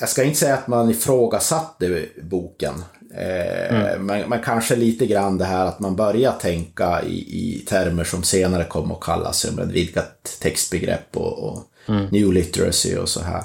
jag 0.00 0.08
ska 0.08 0.24
inte 0.24 0.38
säga 0.38 0.54
att 0.54 0.66
man 0.66 0.90
ifrågasatte 0.90 2.06
boken. 2.22 2.84
Eh, 3.14 3.74
mm. 3.74 4.06
men, 4.06 4.28
men, 4.28 4.42
kanske 4.42 4.76
lite 4.76 5.06
grann 5.06 5.38
det 5.38 5.44
här 5.44 5.66
att 5.66 5.80
man 5.80 5.96
börjar 5.96 6.32
tänka 6.32 7.02
i, 7.02 7.16
i 7.18 7.64
termer 7.68 8.04
som 8.04 8.22
senare 8.22 8.64
kommer 8.64 8.94
att 8.94 9.00
kallas 9.00 9.40
som 9.40 9.58
ett 9.58 9.68
vidgat 9.68 10.38
textbegrepp 10.40 11.16
och, 11.16 11.38
och 11.38 11.62
mm. 11.88 12.06
new 12.06 12.32
literacy 12.32 12.96
och 12.96 13.08
så 13.08 13.20
här. 13.20 13.42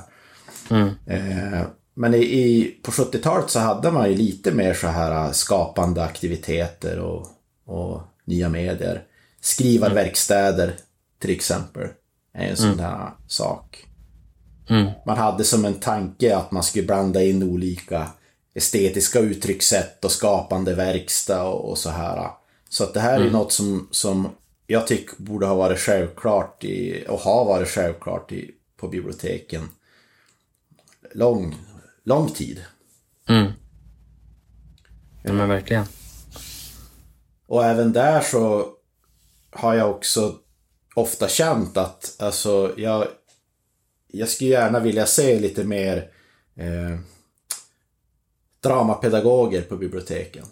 Mm. 0.70 0.90
Eh, 1.06 1.62
men 1.94 2.14
i, 2.14 2.18
i 2.18 2.78
på 2.84 2.92
70-talet 2.92 3.50
så 3.50 3.60
hade 3.60 3.92
man 3.92 4.10
ju 4.10 4.16
lite 4.16 4.52
mer 4.52 4.74
så 4.74 4.88
här 4.88 5.32
skapande 5.32 6.04
aktiviteter 6.04 7.00
och, 7.00 7.28
och 7.66 8.02
nya 8.25 8.50
medier. 8.50 9.04
Skrivarverkstäder 9.42 10.75
till 11.20 11.30
exempel 11.30 11.88
är 12.34 12.48
en 12.48 12.58
sån 12.58 12.66
mm. 12.66 12.78
där 12.78 13.10
sak. 13.28 13.86
Mm. 14.69 14.91
Man 15.05 15.17
hade 15.17 15.43
som 15.43 15.65
en 15.65 15.79
tanke 15.79 16.36
att 16.36 16.51
man 16.51 16.63
skulle 16.63 16.86
blanda 16.86 17.24
in 17.24 17.43
olika 17.43 18.07
estetiska 18.53 19.19
uttryckssätt 19.19 20.05
och 20.05 20.12
skapande 20.12 20.75
verkstad 20.75 21.43
och, 21.43 21.69
och 21.69 21.77
så 21.77 21.89
här. 21.89 22.29
Så 22.69 22.84
att 22.84 22.93
det 22.93 23.00
här 23.00 23.15
mm. 23.15 23.27
är 23.27 23.31
något 23.31 23.51
som, 23.51 23.88
som 23.91 24.29
jag 24.67 24.88
tycker 24.88 25.24
borde 25.24 25.45
ha 25.45 25.55
varit 25.55 25.79
självklart 25.79 26.63
i, 26.63 27.05
och 27.10 27.19
har 27.19 27.45
varit 27.45 27.69
självklart 27.69 28.31
i, 28.31 28.51
på 28.77 28.88
biblioteken 28.88 29.69
lång, 31.13 31.55
lång 32.03 32.29
tid. 32.29 32.65
Mm. 33.29 33.51
Ja 35.24 35.34
men 35.34 35.50
verkligen. 35.50 35.86
Och 37.48 37.65
även 37.65 37.93
där 37.93 38.22
så 38.22 38.69
har 39.51 39.74
jag 39.74 39.89
också 39.89 40.36
ofta 40.95 41.27
känt 41.27 41.77
att 41.77 42.15
alltså 42.19 42.74
jag, 42.77 43.07
jag 44.19 44.29
skulle 44.29 44.50
gärna 44.50 44.79
vilja 44.79 45.05
se 45.05 45.39
lite 45.39 45.63
mer 45.63 46.10
eh, 46.55 47.00
dramapedagoger 48.63 49.62
på 49.62 49.77
biblioteken. 49.77 50.45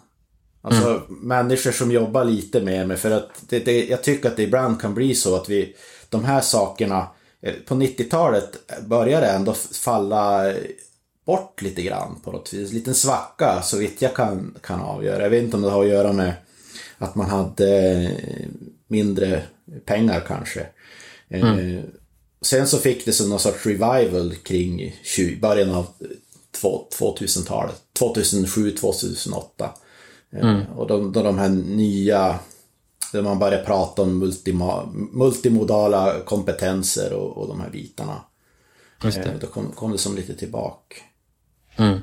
Alltså 0.62 0.90
mm. 0.90 1.02
människor 1.08 1.72
som 1.72 1.92
jobbar 1.92 2.24
lite 2.24 2.62
mer 2.62 2.86
med, 2.86 3.00
för 3.00 3.12
att 3.12 3.30
det, 3.50 3.60
det, 3.60 3.86
jag 3.86 4.04
tycker 4.04 4.30
att 4.30 4.38
det 4.38 4.44
ibland 4.44 4.82
kan 4.82 4.94
bli 4.94 5.16
så 5.16 5.36
att 5.36 5.50
vi, 5.50 5.76
de 6.10 6.24
här 6.24 6.42
sakerna, 6.42 7.08
eh, 7.42 7.54
på 7.68 7.76
90-talet 7.76 8.58
började 8.86 9.28
ändå 9.28 9.54
falla 9.54 10.54
bort 11.26 11.62
lite 11.62 11.82
grann 11.82 12.20
på 12.24 12.32
något 12.32 12.54
vis. 12.54 12.70
En 12.70 12.76
liten 12.76 12.96
svacka 12.96 13.62
så 13.62 13.78
vitt 13.78 14.02
jag 14.02 14.16
kan, 14.16 14.58
kan 14.62 14.82
avgöra. 14.82 15.24
Jag 15.24 15.30
vet 15.30 15.44
inte 15.44 15.58
om 15.58 15.64
det 15.64 15.70
har 15.70 15.84
att 15.84 15.90
göra 15.90 16.14
med 16.14 16.34
att 16.98 17.16
man 17.16 17.30
hade 17.30 18.12
mindre 18.88 19.42
pengar 19.86 20.24
kanske. 20.28 20.68
Eh, 21.30 21.42
mm. 21.42 21.82
Sen 22.46 22.68
så 22.68 22.78
fick 22.78 23.06
det 23.06 23.14
som 23.14 23.30
någon 23.30 23.40
sorts 23.40 23.66
revival 23.66 24.36
kring 24.36 24.96
20, 25.04 25.40
början 25.40 25.72
av 25.72 25.88
2000-talet. 26.62 27.82
2007, 28.00 28.72
2008. 28.72 29.72
Mm. 30.34 30.62
Och 30.76 30.88
då, 30.88 31.10
då 31.10 31.24
de 31.24 31.38
här 31.38 31.50
nya, 31.50 32.40
där 33.12 33.22
man 33.22 33.40
började 33.40 33.66
prata 33.66 34.02
om 34.02 34.20
multima, 34.20 34.86
multimodala 35.12 36.20
kompetenser 36.20 37.14
och, 37.14 37.38
och 37.38 37.48
de 37.48 37.62
här 37.62 37.70
bitarna. 37.70 38.22
Just 39.04 39.18
det. 39.18 39.30
Eh, 39.30 39.40
då 39.40 39.48
kom, 39.48 39.72
kom 39.72 39.92
det 39.92 39.98
som 39.98 40.16
lite 40.16 40.36
tillbaka. 40.36 40.96
Mm. 41.76 42.00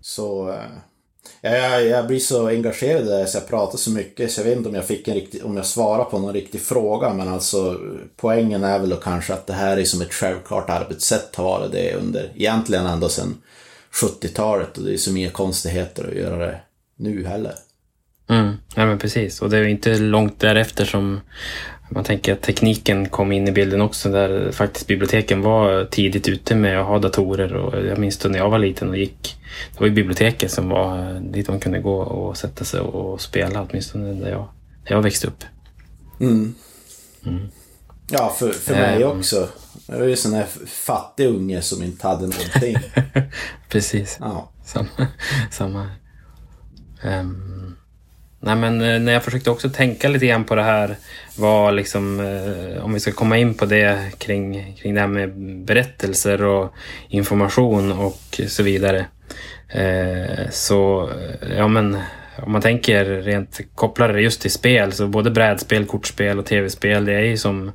Så 0.00 0.50
eh, 0.50 0.70
jag, 1.40 1.86
jag 1.86 2.06
blir 2.06 2.18
så 2.18 2.48
engagerad 2.48 3.06
där 3.06 3.26
så 3.26 3.38
jag 3.38 3.48
pratar 3.48 3.78
så 3.78 3.90
mycket 3.90 4.32
så 4.32 4.40
jag 4.40 4.44
vet 4.44 4.56
inte 4.56 4.68
om 4.68 4.74
jag 4.74 4.86
fick 4.86 5.08
en 5.08 5.14
riktig, 5.14 5.44
om 5.44 5.56
jag 5.56 5.66
svarar 5.66 6.04
på 6.04 6.18
någon 6.18 6.34
riktig 6.34 6.60
fråga 6.60 7.14
men 7.14 7.28
alltså 7.28 7.80
poängen 8.16 8.64
är 8.64 8.78
väl 8.78 8.88
då 8.88 8.96
kanske 8.96 9.34
att 9.34 9.46
det 9.46 9.52
här 9.52 9.76
är 9.76 9.84
som 9.84 10.02
ett 10.02 10.12
självklart 10.12 10.70
arbetssätt 10.70 11.36
har 11.36 11.44
varit 11.44 11.72
det 11.72 11.94
under 11.94 12.32
egentligen 12.34 12.86
ända 12.86 13.08
sedan 13.08 13.36
70-talet 13.92 14.78
och 14.78 14.84
det 14.84 14.92
är 14.92 14.96
så 14.96 15.16
inga 15.16 15.30
konstigheter 15.30 16.08
att 16.08 16.16
göra 16.16 16.46
det 16.46 16.60
nu 16.96 17.26
heller. 17.26 17.54
Mm, 18.28 18.54
ja 18.76 18.86
men 18.86 18.98
precis 18.98 19.42
och 19.42 19.50
det 19.50 19.58
är 19.58 19.64
inte 19.64 19.98
långt 19.98 20.40
därefter 20.40 20.84
som 20.84 21.20
man 21.94 22.04
tänker 22.04 22.32
att 22.32 22.42
tekniken 22.42 23.08
kom 23.08 23.32
in 23.32 23.48
i 23.48 23.52
bilden 23.52 23.80
också 23.80 24.10
där 24.10 24.52
faktiskt 24.52 24.86
biblioteken 24.86 25.42
var 25.42 25.84
tidigt 25.84 26.28
ute 26.28 26.54
med 26.54 26.80
att 26.80 26.86
ha 26.86 26.98
datorer 26.98 27.54
och 27.54 27.86
jag 27.86 27.98
minns 27.98 28.18
då 28.18 28.28
när 28.28 28.38
jag 28.38 28.50
var 28.50 28.58
liten 28.58 28.88
och 28.88 28.96
gick 28.96 29.36
det 29.72 29.80
var 29.80 29.86
ju 29.86 29.92
biblioteket 29.92 30.50
som 30.50 30.68
var 30.68 31.20
dit 31.20 31.48
man 31.48 31.60
kunde 31.60 31.78
gå 31.78 31.96
och 31.96 32.36
sätta 32.36 32.64
sig 32.64 32.80
och 32.80 33.20
spela 33.20 33.66
åtminstone 33.70 34.12
där 34.12 34.30
jag, 34.30 34.48
där 34.84 34.94
jag 34.94 35.02
växte 35.02 35.26
upp. 35.26 35.44
Mm. 36.20 36.54
Mm. 37.26 37.48
Ja, 38.10 38.36
för, 38.38 38.52
för 38.52 38.74
mig 38.74 39.02
um, 39.02 39.18
också. 39.18 39.48
Jag 39.86 39.98
var 39.98 40.06
ju 40.06 40.16
sån 40.16 40.32
här 40.32 40.46
fattig 40.66 41.26
unge 41.26 41.62
som 41.62 41.82
inte 41.82 42.06
hade 42.06 42.26
någonting. 42.26 42.76
Precis. 43.68 44.16
Ja. 44.20 44.50
Samma. 44.64 45.06
samma. 45.50 45.88
Um, 47.04 47.51
nej 48.44 48.56
men 48.56 48.80
eh, 48.80 49.00
när 49.00 49.12
jag 49.12 49.24
försökte 49.24 49.50
också 49.50 49.70
tänka 49.70 50.08
lite 50.08 50.26
grann 50.26 50.44
på 50.44 50.54
det 50.54 50.62
här 50.62 50.96
var 51.36 51.72
liksom, 51.72 52.20
eh, 52.20 52.84
om 52.84 52.92
vi 52.92 53.00
ska 53.00 53.12
komma 53.12 53.38
in 53.38 53.54
på 53.54 53.64
det 53.64 53.98
kring, 54.18 54.74
kring 54.74 54.94
det 54.94 55.00
här 55.00 55.08
med 55.08 55.36
berättelser 55.64 56.42
och 56.44 56.74
information 57.08 57.92
och 57.92 58.40
så 58.48 58.62
vidare. 58.62 59.06
Eh, 59.68 60.50
så, 60.50 61.10
ja 61.56 61.68
men 61.68 61.98
om 62.36 62.52
man 62.52 62.62
tänker 62.62 63.04
rent 63.04 63.60
kopplade 63.74 64.20
just 64.20 64.40
till 64.40 64.50
spel, 64.50 64.92
så 64.92 65.06
både 65.06 65.30
brädspel, 65.30 65.84
kortspel 65.84 66.38
och 66.38 66.46
tv-spel, 66.46 67.04
det 67.04 67.14
är 67.14 67.24
ju 67.24 67.36
som 67.36 67.72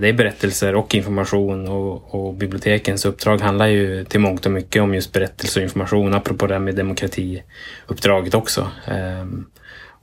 det 0.00 0.08
är 0.08 0.12
berättelser 0.12 0.74
och 0.74 0.94
information 0.94 1.68
och, 1.68 2.14
och, 2.14 2.34
bibliotekens 2.34 3.04
uppdrag 3.04 3.40
handlar 3.40 3.66
ju 3.66 4.04
till 4.04 4.20
mångt 4.20 4.46
och 4.46 4.52
mycket 4.52 4.82
om 4.82 4.94
just 4.94 5.12
berättelse 5.12 5.60
och 5.60 5.64
information, 5.64 6.14
apropå 6.14 6.46
det 6.46 6.54
här 6.54 6.60
med 6.60 6.74
demokratiuppdraget 6.74 8.34
också. 8.34 8.68
Um, 9.22 9.46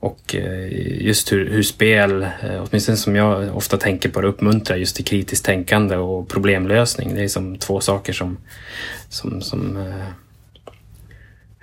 och 0.00 0.34
eh, 0.34 1.02
just 1.06 1.32
hur, 1.32 1.50
hur 1.50 1.62
spel, 1.62 2.22
eh, 2.22 2.66
åtminstone 2.68 2.96
som 2.96 3.16
jag 3.16 3.56
ofta 3.56 3.76
tänker 3.76 4.08
på 4.08 4.20
det, 4.20 4.28
uppmuntrar 4.28 4.76
just 4.76 4.96
till 4.96 5.04
kritiskt 5.04 5.44
tänkande 5.44 5.96
och 5.96 6.28
problemlösning. 6.28 7.14
Det 7.14 7.22
är 7.22 7.28
som 7.28 7.58
två 7.58 7.80
saker 7.80 8.12
som, 8.12 8.38
som, 9.08 9.42
som, 9.42 9.76
eh, 9.76 10.06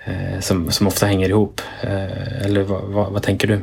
eh 0.04 0.40
som, 0.40 0.70
som 0.70 0.86
ofta 0.86 1.06
hänger 1.06 1.28
ihop. 1.28 1.60
Eller 1.82 2.62
vad, 2.62 2.84
vad, 2.84 3.12
vad, 3.12 3.22
tänker 3.22 3.48
du? 3.48 3.60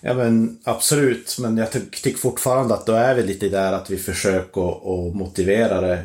Ja 0.00 0.14
men 0.14 0.58
absolut, 0.64 1.36
men 1.40 1.56
jag 1.56 1.70
tycker 1.70 2.18
fortfarande 2.18 2.74
att 2.74 2.86
då 2.86 2.92
är 2.92 3.14
vi 3.14 3.22
lite 3.22 3.48
där 3.48 3.72
att 3.72 3.90
vi 3.90 3.96
försöker 3.96 4.70
att 5.08 5.14
motivera 5.14 5.80
det 5.80 5.98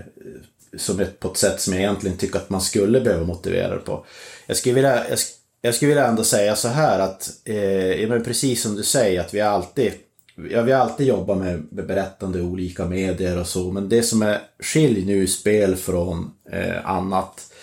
som 0.77 0.99
ett, 0.99 1.19
på 1.19 1.27
ett 1.27 1.37
sätt 1.37 1.61
som 1.61 1.73
jag 1.73 1.81
egentligen 1.81 2.17
tycker 2.17 2.39
att 2.39 2.49
man 2.49 2.61
skulle 2.61 3.01
behöva 3.01 3.25
motivera 3.25 3.73
det 3.73 3.81
på. 3.81 4.05
Jag 4.47 4.57
skulle 4.57 4.75
vilja, 4.75 5.09
jag, 5.09 5.19
jag 5.61 5.75
skulle 5.75 5.89
vilja 5.89 6.07
ändå 6.07 6.23
säga 6.23 6.55
så 6.55 6.67
här 6.67 6.99
att, 6.99 7.29
eh, 7.45 8.09
men 8.09 8.23
precis 8.23 8.61
som 8.61 8.75
du 8.75 8.83
säger, 8.83 9.19
att 9.19 9.33
vi 9.33 9.41
alltid 9.41 9.93
Ja, 10.51 10.61
vi 10.61 10.73
alltid 10.73 11.07
jobbat 11.07 11.37
med, 11.37 11.67
med 11.71 11.87
berättande 11.87 12.41
olika 12.41 12.85
medier 12.85 13.39
och 13.39 13.47
så, 13.47 13.71
men 13.71 13.89
det 13.89 14.03
som 14.03 14.21
är 14.21 14.41
skilj 14.59 15.05
nu 15.05 15.27
spel 15.27 15.75
från 15.75 16.31
eh, 16.51 16.89
annat, 16.89 17.53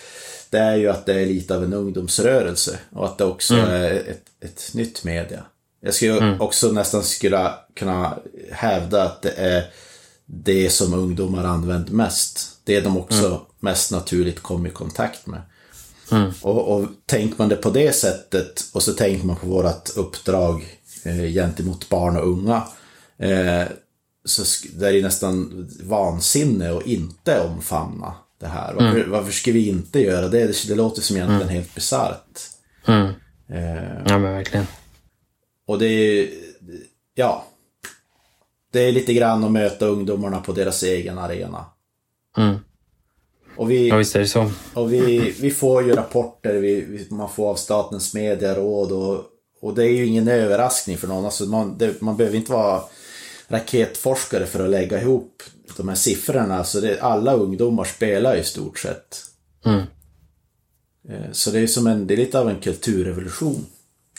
det 0.49 0.57
är 0.57 0.75
ju 0.75 0.89
att 0.89 1.05
det 1.05 1.13
är 1.13 1.25
lite 1.25 1.55
av 1.55 1.63
en 1.63 1.73
ungdomsrörelse 1.73 2.79
och 2.91 3.05
att 3.05 3.17
det 3.17 3.25
också 3.25 3.53
mm. 3.53 3.69
är 3.69 3.91
ett, 3.91 4.23
ett 4.39 4.73
nytt 4.73 5.03
media. 5.03 5.43
Jag 5.81 5.93
skulle 5.93 6.17
mm. 6.17 6.41
också 6.41 6.71
nästan 6.71 7.03
skulle 7.03 7.51
kunna 7.75 8.17
hävda 8.51 9.03
att 9.03 9.21
det 9.21 9.31
är 9.31 9.65
det 10.25 10.69
som 10.69 10.93
ungdomar 10.93 11.43
använder 11.43 11.93
mest. 11.93 12.59
Det 12.63 12.81
de 12.81 12.97
också 12.97 13.25
mm. 13.25 13.39
mest 13.59 13.91
naturligt 13.91 14.39
kommer 14.39 14.69
i 14.69 14.71
kontakt 14.71 15.27
med. 15.27 15.41
Mm. 16.11 16.31
Och, 16.41 16.77
och 16.77 16.87
tänker 17.05 17.35
man 17.37 17.49
det 17.49 17.55
på 17.55 17.69
det 17.69 17.95
sättet 17.95 18.69
och 18.73 18.83
så 18.83 18.93
tänker 18.93 19.27
man 19.27 19.35
på 19.35 19.47
vårt 19.47 19.97
uppdrag 19.97 20.79
eh, 21.03 21.33
gentemot 21.33 21.89
barn 21.89 22.17
och 22.17 22.27
unga. 22.27 22.67
Eh, 23.17 23.67
så 24.25 24.43
det 24.73 24.87
är 24.87 24.93
det 24.93 25.01
nästan 25.01 25.67
vansinne 25.83 26.77
att 26.77 26.85
inte 26.85 27.41
omfamna 27.41 28.13
det 28.39 28.47
här. 28.47 28.73
Varför, 28.73 28.99
mm. 28.99 29.11
varför 29.11 29.31
ska 29.31 29.51
vi 29.51 29.69
inte 29.69 29.99
göra 29.99 30.27
det? 30.27 30.67
Det, 30.67 30.75
låter 30.75 31.01
som 31.01 31.15
egentligen 31.15 31.41
mm. 31.41 31.53
helt 31.53 31.75
bisarrt. 31.75 32.39
Mm. 32.85 33.07
Eh, 33.49 34.01
ja, 34.05 34.17
men 34.17 34.33
verkligen. 34.33 34.67
Och 35.67 35.79
det 35.79 35.85
är 35.85 36.29
ja. 37.15 37.45
Det 38.71 38.79
är 38.79 38.91
lite 38.91 39.13
grann 39.13 39.43
att 39.43 39.51
möta 39.51 39.85
ungdomarna 39.85 40.39
på 40.39 40.51
deras 40.51 40.83
egen 40.83 41.17
arena. 41.17 41.65
Mm. 42.37 42.55
Och 43.57 43.71
vi, 43.71 43.87
ja, 43.87 43.97
visst 43.97 44.15
är 44.15 44.19
det 44.19 44.27
så. 44.27 44.51
Och 44.73 44.93
vi, 44.93 45.35
vi 45.41 45.51
får 45.51 45.83
ju 45.83 45.93
rapporter 45.93 46.53
vi, 46.53 47.07
man 47.09 47.29
får 47.29 47.49
av 47.49 47.55
Statens 47.55 48.13
medieråd 48.13 48.91
och, 48.91 49.23
och 49.61 49.75
det 49.75 49.83
är 49.83 49.91
ju 49.91 50.05
ingen 50.05 50.27
överraskning 50.27 50.97
för 50.97 51.07
någon. 51.07 51.25
Alltså 51.25 51.45
man, 51.45 51.77
det, 51.77 52.01
man 52.01 52.17
behöver 52.17 52.37
inte 52.37 52.51
vara 52.51 52.81
raketforskare 53.47 54.45
för 54.45 54.63
att 54.63 54.69
lägga 54.69 55.01
ihop 55.01 55.43
de 55.77 55.87
här 55.87 55.95
siffrorna. 55.95 56.63
Så 56.63 56.79
det, 56.79 56.99
alla 57.01 57.33
ungdomar 57.33 57.83
spelar 57.83 58.35
i 58.35 58.43
stort 58.43 58.79
sett. 58.79 59.23
Mm. 59.65 59.83
Eh, 61.09 61.31
så 61.31 61.51
det 61.51 61.59
är 61.59 61.67
som 61.67 61.87
en, 61.87 62.07
det 62.07 62.13
är 62.13 62.17
lite 62.17 62.39
av 62.39 62.49
en 62.49 62.59
kulturrevolution. 62.59 63.65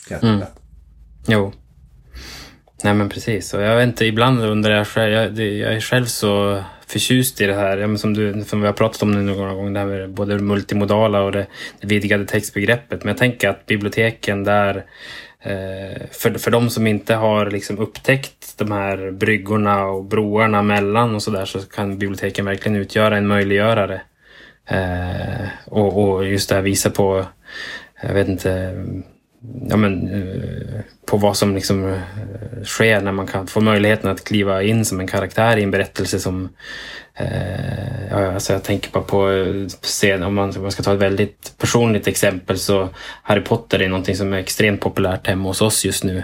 Kan 0.08 0.18
jag 0.22 0.30
mm. 0.30 0.46
Jo. 1.26 1.52
Nej 2.82 2.94
men 2.94 3.08
precis. 3.08 3.54
Och 3.54 3.62
jag 3.62 3.76
vet 3.76 3.88
inte, 3.88 4.04
ibland 4.04 4.40
undrar 4.40 4.76
jag 4.76 4.86
själv, 4.86 5.12
jag, 5.12 5.38
jag 5.38 5.74
är 5.74 5.80
själv 5.80 6.06
så 6.06 6.64
förtjust 6.88 7.40
i 7.40 7.46
det 7.46 7.54
här, 7.54 7.78
ja, 7.78 7.96
som, 7.96 8.14
du, 8.14 8.44
som 8.44 8.60
vi 8.60 8.66
har 8.66 8.74
pratat 8.74 9.02
om 9.02 9.10
nu 9.10 9.22
några 9.22 9.54
gånger, 9.54 9.70
det 9.70 9.78
här 9.78 9.86
med 9.86 10.10
både 10.10 10.34
det 10.34 10.42
multimodala 10.42 11.22
och 11.22 11.32
det, 11.32 11.46
det 11.80 11.86
vidgade 11.86 12.26
textbegreppet. 12.26 13.04
Men 13.04 13.08
jag 13.08 13.18
tänker 13.18 13.48
att 13.48 13.66
biblioteken 13.66 14.44
där, 14.44 14.84
eh, 15.40 16.02
för, 16.10 16.38
för 16.38 16.50
de 16.50 16.70
som 16.70 16.86
inte 16.86 17.14
har 17.14 17.50
liksom 17.50 17.78
upptäckt 17.78 18.58
de 18.58 18.72
här 18.72 19.10
bryggorna 19.10 19.84
och 19.84 20.04
broarna 20.04 20.62
mellan 20.62 21.14
och 21.14 21.22
sådär 21.22 21.44
så 21.44 21.60
kan 21.60 21.98
biblioteken 21.98 22.44
verkligen 22.44 22.76
utgöra 22.76 23.16
en 23.16 23.26
möjliggörare. 23.26 24.00
Eh, 24.66 25.48
och, 25.66 26.02
och 26.02 26.26
just 26.26 26.48
det 26.48 26.54
här 26.54 26.62
visa 26.62 26.90
på, 26.90 27.26
jag 28.02 28.14
vet 28.14 28.28
inte, 28.28 28.84
ja, 29.68 29.76
men, 29.76 30.08
eh, 30.08 30.80
på 31.08 31.16
vad 31.16 31.36
som 31.36 31.54
liksom 31.54 31.92
eh, 31.92 32.64
sker 32.64 33.00
när 33.00 33.12
man 33.12 33.26
kan 33.26 33.46
få 33.46 33.60
möjligheten 33.60 34.10
att 34.10 34.24
kliva 34.24 34.62
in 34.62 34.84
som 34.84 35.00
en 35.00 35.06
karaktär 35.06 35.56
i 35.56 35.62
en 35.62 35.70
berättelse 35.70 36.20
som 36.20 36.48
Eh, 37.20 38.34
alltså 38.34 38.52
jag 38.52 38.64
tänker 38.64 38.90
bara 38.90 39.04
på 39.04 39.30
eh, 39.30 39.66
scen, 39.82 40.22
om 40.22 40.34
man, 40.34 40.56
om 40.56 40.62
man 40.62 40.72
ska 40.72 40.82
ta 40.82 40.94
ett 40.94 41.00
väldigt 41.00 41.54
personligt 41.58 42.08
exempel 42.08 42.58
så 42.58 42.88
Harry 43.22 43.40
Potter 43.40 43.82
är 43.82 43.88
någonting 43.88 44.16
som 44.16 44.32
är 44.32 44.38
extremt 44.38 44.80
populärt 44.80 45.26
hemma 45.26 45.48
hos 45.48 45.62
oss 45.62 45.84
just 45.84 46.04
nu. 46.04 46.22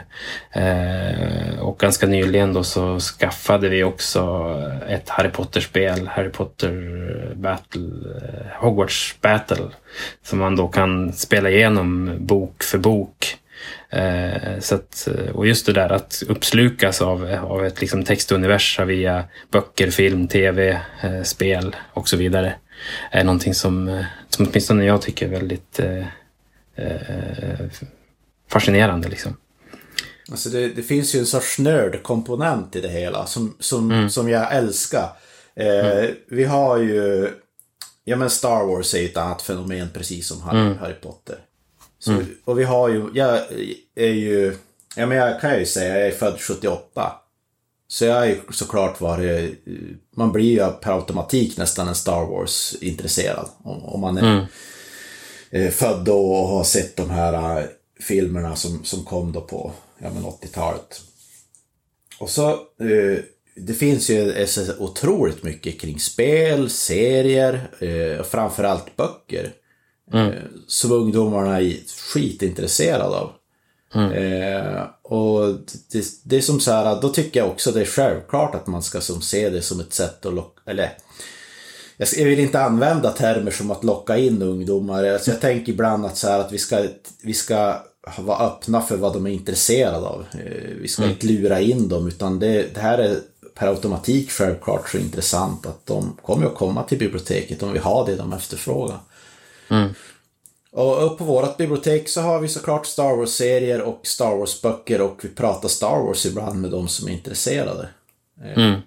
Eh, 0.53 1.59
och 1.61 1.79
ganska 1.79 2.07
nyligen 2.07 2.53
då 2.53 2.65
så 2.65 3.01
skaffade 3.01 3.69
vi 3.69 3.85
också 3.85 4.53
ett 4.89 5.09
Harry 5.09 5.31
Potter-spel, 5.31 6.09
Harry 6.09 6.31
Potter 6.31 7.33
Battle, 7.35 7.83
eh, 7.83 8.63
Hogwarts 8.63 9.17
Battle, 9.21 9.69
som 10.23 10.39
man 10.39 10.57
då 10.57 10.69
kan 10.69 11.13
spela 11.13 11.51
igenom 11.51 12.17
bok 12.19 12.63
för 12.63 12.79
bok. 12.79 13.37
Eh, 13.95 14.61
så 14.61 14.75
att, 14.75 15.09
och 15.35 15.47
just 15.47 15.67
det 15.67 15.73
där 15.73 15.93
att 15.93 16.23
uppslukas 16.29 17.03
av, 17.03 17.39
av 17.43 17.67
ett 17.67 17.81
liksom 17.81 18.05
textuniversum 18.05 18.89
via 18.89 19.25
böcker, 19.51 19.91
film, 19.91 20.29
tv, 20.29 20.81
eh, 21.03 21.23
spel 21.23 21.77
och 21.93 22.09
så 22.09 22.17
vidare 22.17 22.55
är 23.11 23.25
någonting 23.25 23.55
som, 23.55 23.89
eh, 23.89 24.05
som 24.29 24.47
åtminstone 24.47 24.85
jag 24.85 25.03
tycker 25.03 25.27
är 25.27 25.31
väldigt 25.31 25.81
eh, 25.81 26.07
eh, 26.77 27.67
fascinerande. 28.51 29.09
Liksom. 29.09 29.37
Alltså 30.31 30.49
det, 30.49 30.69
det, 30.69 30.83
finns 30.83 31.15
ju 31.15 31.19
en 31.19 31.27
sorts 31.27 31.59
nördkomponent 31.59 32.77
i 32.77 32.81
det 32.81 32.89
hela 32.89 33.27
som, 33.27 33.57
som, 33.61 33.91
mm. 33.91 34.11
som 34.11 34.29
jag 34.29 34.55
älskar. 34.55 35.09
Eh, 35.57 35.97
mm. 35.97 36.15
Vi 36.29 36.45
har 36.45 36.79
ju, 36.79 37.31
ja 38.05 38.17
men 38.17 38.31
Star 38.31 38.67
Wars 38.67 38.95
är 38.95 39.05
ett 39.05 39.17
annat 39.17 39.43
fenomen 39.43 39.89
precis 39.95 40.29
som 40.29 40.43
Harry, 40.43 40.61
mm. 40.61 40.79
Harry 40.79 40.95
Potter. 40.95 41.39
Så, 42.05 42.13
mm. 42.13 42.27
Och 42.45 42.59
vi 42.59 42.65
har 42.65 42.89
ju, 42.89 43.11
jag 43.15 43.41
är 43.95 44.13
ju, 44.13 44.57
ja 44.97 45.07
men 45.07 45.19
jag 45.19 45.41
kan 45.41 45.59
ju 45.59 45.67
säga, 45.67 45.99
jag 45.99 46.07
är 46.07 46.13
född 46.13 46.41
78. 46.41 47.13
Så 47.89 48.05
jag 48.05 48.23
är 48.23 48.27
ju 48.27 48.41
såklart 48.51 49.01
varit, 49.01 49.65
man 50.17 50.33
blir 50.33 50.51
ju 50.51 50.73
per 50.73 50.93
automatik 50.93 51.57
nästan 51.57 51.89
en 51.89 51.95
Star 51.95 52.27
Wars-intresserad. 52.27 53.49
Om, 53.63 53.85
om, 53.85 54.01
man 54.01 54.19
är 54.19 54.23
mm. 54.23 54.45
Eh, 55.51 55.71
född 55.71 56.05
då 56.05 56.33
och 56.33 56.49
har 56.49 56.65
sett 56.65 56.97
de 56.97 57.11
här 57.11 57.61
eh, 57.61 57.67
filmerna 58.01 58.57
som, 58.57 58.85
som 58.85 59.05
kom 59.05 59.33
då 59.33 59.41
på 59.41 59.73
ja, 59.99 60.09
80-talet. 60.09 61.01
Och 62.19 62.31
så, 62.31 62.51
eh, 62.51 63.19
det 63.57 63.75
finns 63.75 64.11
ju 64.11 64.47
otroligt 64.79 65.43
mycket 65.43 65.81
kring 65.81 66.01
spel, 66.01 66.71
serier 66.71 67.69
framförallt 68.23 68.97
böcker. 68.97 69.53
Mm. 70.13 70.33
Eh, 70.33 70.39
som 70.67 70.93
ungdomarna 70.93 71.61
är 71.61 71.77
skitintresserade 72.13 73.17
av. 73.17 73.31
Mm. 73.95 74.13
Eh, 74.13 74.83
och 75.03 75.55
det, 75.93 76.05
det, 76.25 76.37
är 76.37 76.41
som 76.41 76.61
så 76.61 76.73
här, 76.73 77.01
då 77.01 77.09
tycker 77.09 77.41
jag 77.41 77.49
också 77.49 77.73
det 77.73 77.81
är 77.81 77.85
självklart 77.85 78.55
att 78.55 78.67
man 78.67 78.83
ska 78.83 79.01
som 79.01 79.23
se 79.23 79.51
det 79.51 79.63
som 79.63 79.81
ett 79.81 79.93
sätt 79.93 80.27
att 80.27 80.35
locka, 80.35 80.71
eller 80.71 80.93
jag 81.97 82.25
vill 82.25 82.39
inte 82.39 82.61
använda 82.61 83.11
termer 83.11 83.51
som 83.51 83.71
att 83.71 83.85
locka 83.85 84.17
in 84.17 84.43
ungdomar. 84.43 85.05
Alltså 85.05 85.31
jag 85.31 85.41
tänker 85.41 85.73
ibland 85.73 86.07
att, 86.07 86.17
så 86.17 86.29
här, 86.29 86.39
att 86.39 86.53
vi, 86.53 86.59
ska, 86.59 86.87
vi 87.23 87.35
ska 87.35 87.77
vara 88.19 88.47
öppna 88.47 88.81
för 88.81 88.97
vad 88.97 89.13
de 89.13 89.27
är 89.27 89.31
intresserade 89.31 90.07
av. 90.07 90.25
Eh, 90.33 90.75
vi 90.81 90.89
ska 90.89 91.03
mm. 91.03 91.15
inte 91.15 91.27
lura 91.27 91.61
in 91.61 91.89
dem 91.89 92.09
utan 92.09 92.39
det, 92.39 92.75
det 92.75 92.81
här 92.81 92.99
är 92.99 93.17
per 93.55 93.69
automatik 93.69 94.31
självklart 94.31 94.89
så 94.89 94.99
intressant 94.99 95.67
att 95.67 95.87
de 95.87 96.17
kommer 96.23 96.47
att 96.47 96.55
komma 96.55 96.83
till 96.83 96.99
biblioteket 96.99 97.63
om 97.63 97.73
vi 97.73 97.79
har 97.79 98.07
det 98.07 98.17
de 98.17 98.33
efterfrågar. 98.33 98.99
Mm. 99.69 99.95
Och 100.71 101.19
på 101.19 101.25
vårt 101.25 101.57
bibliotek 101.57 102.09
så 102.09 102.21
har 102.21 102.41
vi 102.41 102.49
såklart 102.49 102.87
Star 102.87 103.17
Wars-serier 103.17 103.83
och 103.83 104.07
Star 104.07 104.37
Wars-böcker 104.37 105.01
och 105.01 105.25
vi 105.25 105.29
pratar 105.29 105.69
Star 105.69 105.99
Wars 106.07 106.27
ibland 106.27 106.61
med 106.61 106.71
de 106.71 106.89
som 106.89 107.09
är 107.09 107.13
intresserade. 107.13 107.89
Eh, 108.43 108.65
mm. 108.65 108.81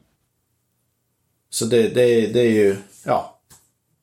Så 1.50 1.66
det, 1.66 1.88
det, 1.88 2.28
det 2.28 2.40
är 2.40 2.52
ju, 2.52 2.78
ja. 3.04 3.40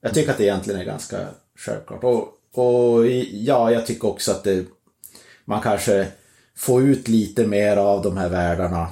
Jag 0.01 0.15
tycker 0.15 0.31
att 0.31 0.39
det 0.39 0.45
egentligen 0.45 0.81
är 0.81 0.85
ganska 0.85 1.27
självklart. 1.59 2.05
Och, 2.05 2.29
och 2.55 3.07
ja, 3.33 3.71
jag 3.71 3.87
tycker 3.87 4.09
också 4.09 4.31
att 4.31 4.45
det, 4.45 4.65
man 5.45 5.61
kanske 5.61 6.09
får 6.57 6.83
ut 6.83 7.09
lite 7.09 7.47
mer 7.47 7.77
av 7.77 8.03
de 8.03 8.17
här 8.17 8.29
världarna. 8.29 8.89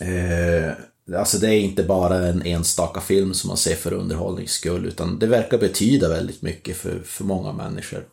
Eh, 0.00 0.72
Alltså 1.16 1.38
det 1.38 1.46
är 1.46 1.60
inte 1.60 1.82
bara 1.82 2.16
en 2.16 2.46
enstaka 2.46 3.00
film 3.00 3.34
som 3.34 3.48
man 3.48 3.56
ser 3.56 3.74
för 3.74 3.92
underhållnings 3.92 4.52
skull 4.52 4.86
utan 4.86 5.18
det 5.18 5.26
verkar 5.26 5.58
betyda 5.58 6.08
väldigt 6.08 6.42
mycket 6.42 6.76
för, 6.76 7.00
för 7.04 7.24
många 7.24 7.52
människor. 7.52 8.04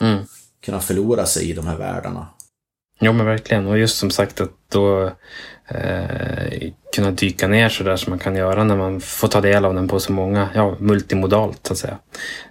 Mm. 0.00 0.24
Kunna 0.64 0.80
förlora 0.80 1.26
sig 1.26 1.50
i 1.50 1.52
de 1.52 1.66
här 1.66 1.76
världarna. 1.76 2.26
Ja 2.98 3.12
men 3.12 3.26
verkligen 3.26 3.66
och 3.66 3.78
just 3.78 3.98
som 3.98 4.10
sagt 4.10 4.40
att 4.40 4.50
då 4.68 5.12
eh, 5.68 6.72
kunna 6.94 7.10
dyka 7.10 7.48
ner 7.48 7.68
så 7.68 7.84
där 7.84 7.96
som 7.96 8.10
man 8.10 8.18
kan 8.18 8.36
göra 8.36 8.64
när 8.64 8.76
man 8.76 9.00
får 9.00 9.28
ta 9.28 9.40
del 9.40 9.64
av 9.64 9.74
den 9.74 9.88
på 9.88 10.00
så 10.00 10.12
många, 10.12 10.48
ja 10.54 10.76
multimodalt 10.78 11.66
så 11.66 11.72
att 11.72 11.78
säga. 11.78 11.98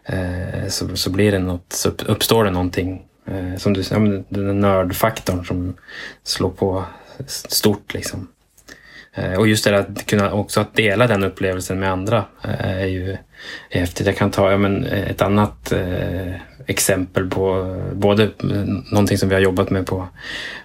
Eh, 0.06 0.68
så, 0.70 0.96
så 0.96 1.10
blir 1.10 1.32
det 1.32 1.40
något, 1.40 1.74
så 1.74 1.90
uppstår 1.90 2.44
det 2.44 2.52
någonting 2.52 3.06
eh, 3.26 3.58
som 3.58 3.74
du 3.74 3.84
säger, 3.84 4.24
den 4.30 4.60
nördfaktorn 4.60 5.46
som 5.46 5.76
slår 6.24 6.50
på 6.50 6.86
stort 7.28 7.94
liksom. 7.94 8.28
Eh, 9.14 9.34
och 9.34 9.48
just 9.48 9.64
det 9.64 9.80
att 9.80 10.06
kunna 10.06 10.34
också 10.34 10.62
att 10.62 10.74
dela 10.74 11.08
den 11.08 11.24
upplevelsen 11.24 11.80
med 11.80 11.92
andra 11.92 12.26
eh, 12.44 12.82
är 12.82 12.86
ju 12.86 13.18
häftigt. 13.70 14.08
Jag 14.08 14.18
kan 14.18 14.32
ta 14.32 14.52
ja, 14.52 14.58
men 14.58 14.86
eh, 14.86 15.10
ett 15.10 15.22
annat 15.22 15.72
eh, 15.72 16.34
exempel 16.66 17.30
på 17.30 17.76
både 17.94 18.30
någonting 18.92 19.18
som 19.18 19.30
vi 19.30 19.36
har 19.36 19.42
jobbat 19.42 19.70
med 19.70 19.86
på, 19.86 20.08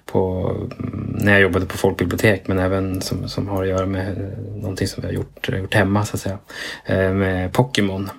på 0.04 0.50
mm, 0.78 1.16
när 1.18 1.32
jag 1.32 1.40
jobbade 1.40 1.66
på 1.66 1.76
folkbibliotek 1.78 2.48
men 2.48 2.58
även 2.58 3.00
som, 3.00 3.28
som 3.28 3.48
har 3.48 3.62
att 3.62 3.68
göra 3.68 3.86
med 3.86 4.32
någonting 4.56 4.88
som 4.88 5.00
vi 5.00 5.06
har 5.06 5.14
gjort, 5.14 5.48
gjort 5.48 5.74
hemma 5.74 6.04
så 6.04 6.16
att 6.16 6.20
säga. 6.20 6.38
med 7.12 7.52
Pokémon. 7.52 8.10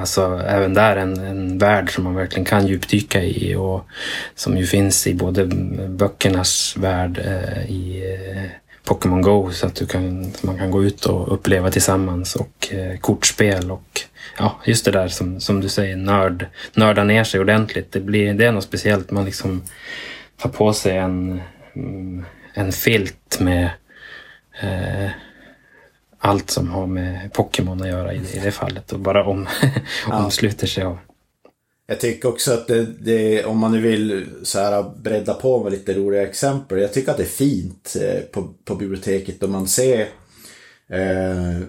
alltså 0.00 0.42
även 0.46 0.74
där 0.74 0.96
en, 0.96 1.16
en 1.16 1.58
värld 1.58 1.94
som 1.94 2.04
man 2.04 2.14
verkligen 2.14 2.44
kan 2.44 2.66
djupdyka 2.66 3.22
i 3.22 3.54
och 3.54 3.86
som 4.34 4.56
ju 4.56 4.66
finns 4.66 5.06
i 5.06 5.14
både 5.14 5.46
böckernas 5.88 6.76
värld 6.76 7.18
i 7.68 8.02
Pokémon 8.84 9.22
Go 9.22 9.50
så 9.52 9.66
att 9.66 9.74
du 9.74 9.86
kan, 9.86 10.32
man 10.42 10.58
kan 10.58 10.70
gå 10.70 10.84
ut 10.84 11.06
och 11.06 11.34
uppleva 11.34 11.70
tillsammans 11.70 12.36
och 12.36 12.68
eh, 12.72 12.98
kortspel 12.98 13.70
och 13.70 14.00
ja, 14.38 14.60
just 14.64 14.84
det 14.84 14.90
där 14.90 15.08
som, 15.08 15.40
som 15.40 15.60
du 15.60 15.68
säger, 15.68 15.96
nörd, 15.96 16.46
nörda 16.74 17.04
ner 17.04 17.24
sig 17.24 17.40
ordentligt. 17.40 17.92
Det, 17.92 18.00
blir, 18.00 18.34
det 18.34 18.46
är 18.46 18.52
något 18.52 18.64
speciellt. 18.64 19.10
Man 19.10 19.24
liksom 19.24 19.62
tar 20.36 20.50
på 20.50 20.72
sig 20.72 20.96
en, 20.96 21.40
mm, 21.76 22.24
en 22.54 22.72
filt 22.72 23.40
med 23.40 23.70
eh, 24.62 25.10
allt 26.18 26.50
som 26.50 26.70
har 26.70 26.86
med 26.86 27.32
Pokémon 27.32 27.82
att 27.82 27.88
göra 27.88 28.12
i, 28.12 28.16
i 28.16 28.40
det 28.44 28.52
fallet 28.52 28.92
och 28.92 28.98
bara 28.98 29.24
om, 29.24 29.48
ja. 30.08 30.24
omsluter 30.24 30.66
sig 30.66 30.84
av. 30.84 30.98
Jag 31.86 32.00
tycker 32.00 32.28
också 32.28 32.52
att 32.52 32.66
det, 32.66 32.86
det, 33.00 33.44
om 33.44 33.58
man 33.58 33.72
nu 33.72 33.80
vill 33.80 34.26
så 34.42 34.58
här 34.58 34.92
bredda 35.02 35.34
på 35.34 35.62
med 35.62 35.72
lite 35.72 35.94
roliga 35.94 36.22
exempel. 36.22 36.78
Jag 36.78 36.92
tycker 36.92 37.10
att 37.10 37.16
det 37.16 37.22
är 37.22 37.26
fint 37.26 37.96
eh, 38.00 38.20
på, 38.20 38.54
på 38.64 38.74
biblioteket 38.74 39.42
om 39.42 39.52
man 39.52 39.68
ser 39.68 40.00
eh, 40.88 41.60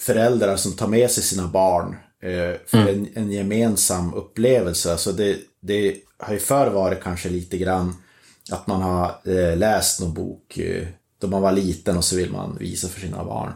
föräldrar 0.00 0.56
som 0.56 0.72
tar 0.72 0.88
med 0.88 1.10
sig 1.10 1.22
sina 1.22 1.46
barn 1.46 1.96
eh, 2.22 2.58
för 2.66 2.78
mm. 2.78 2.88
en, 2.88 3.08
en, 3.14 3.32
gemensam 3.32 4.14
upplevelse. 4.14 4.92
Alltså 4.92 5.12
det, 5.12 5.36
det 5.60 5.96
har 6.18 6.32
ju 6.32 6.40
förr 6.40 6.70
varit 6.70 7.02
kanske 7.02 7.28
lite 7.28 7.58
grann 7.58 7.94
att 8.50 8.66
man 8.66 8.82
har 8.82 9.14
eh, 9.24 9.56
läst 9.56 10.00
någon 10.00 10.14
bok 10.14 10.58
eh, 10.58 10.86
då 11.18 11.26
man 11.26 11.42
var 11.42 11.52
liten 11.52 11.96
och 11.96 12.04
så 12.04 12.16
vill 12.16 12.32
man 12.32 12.56
visa 12.60 12.88
för 12.88 13.00
sina 13.00 13.24
barn. 13.24 13.52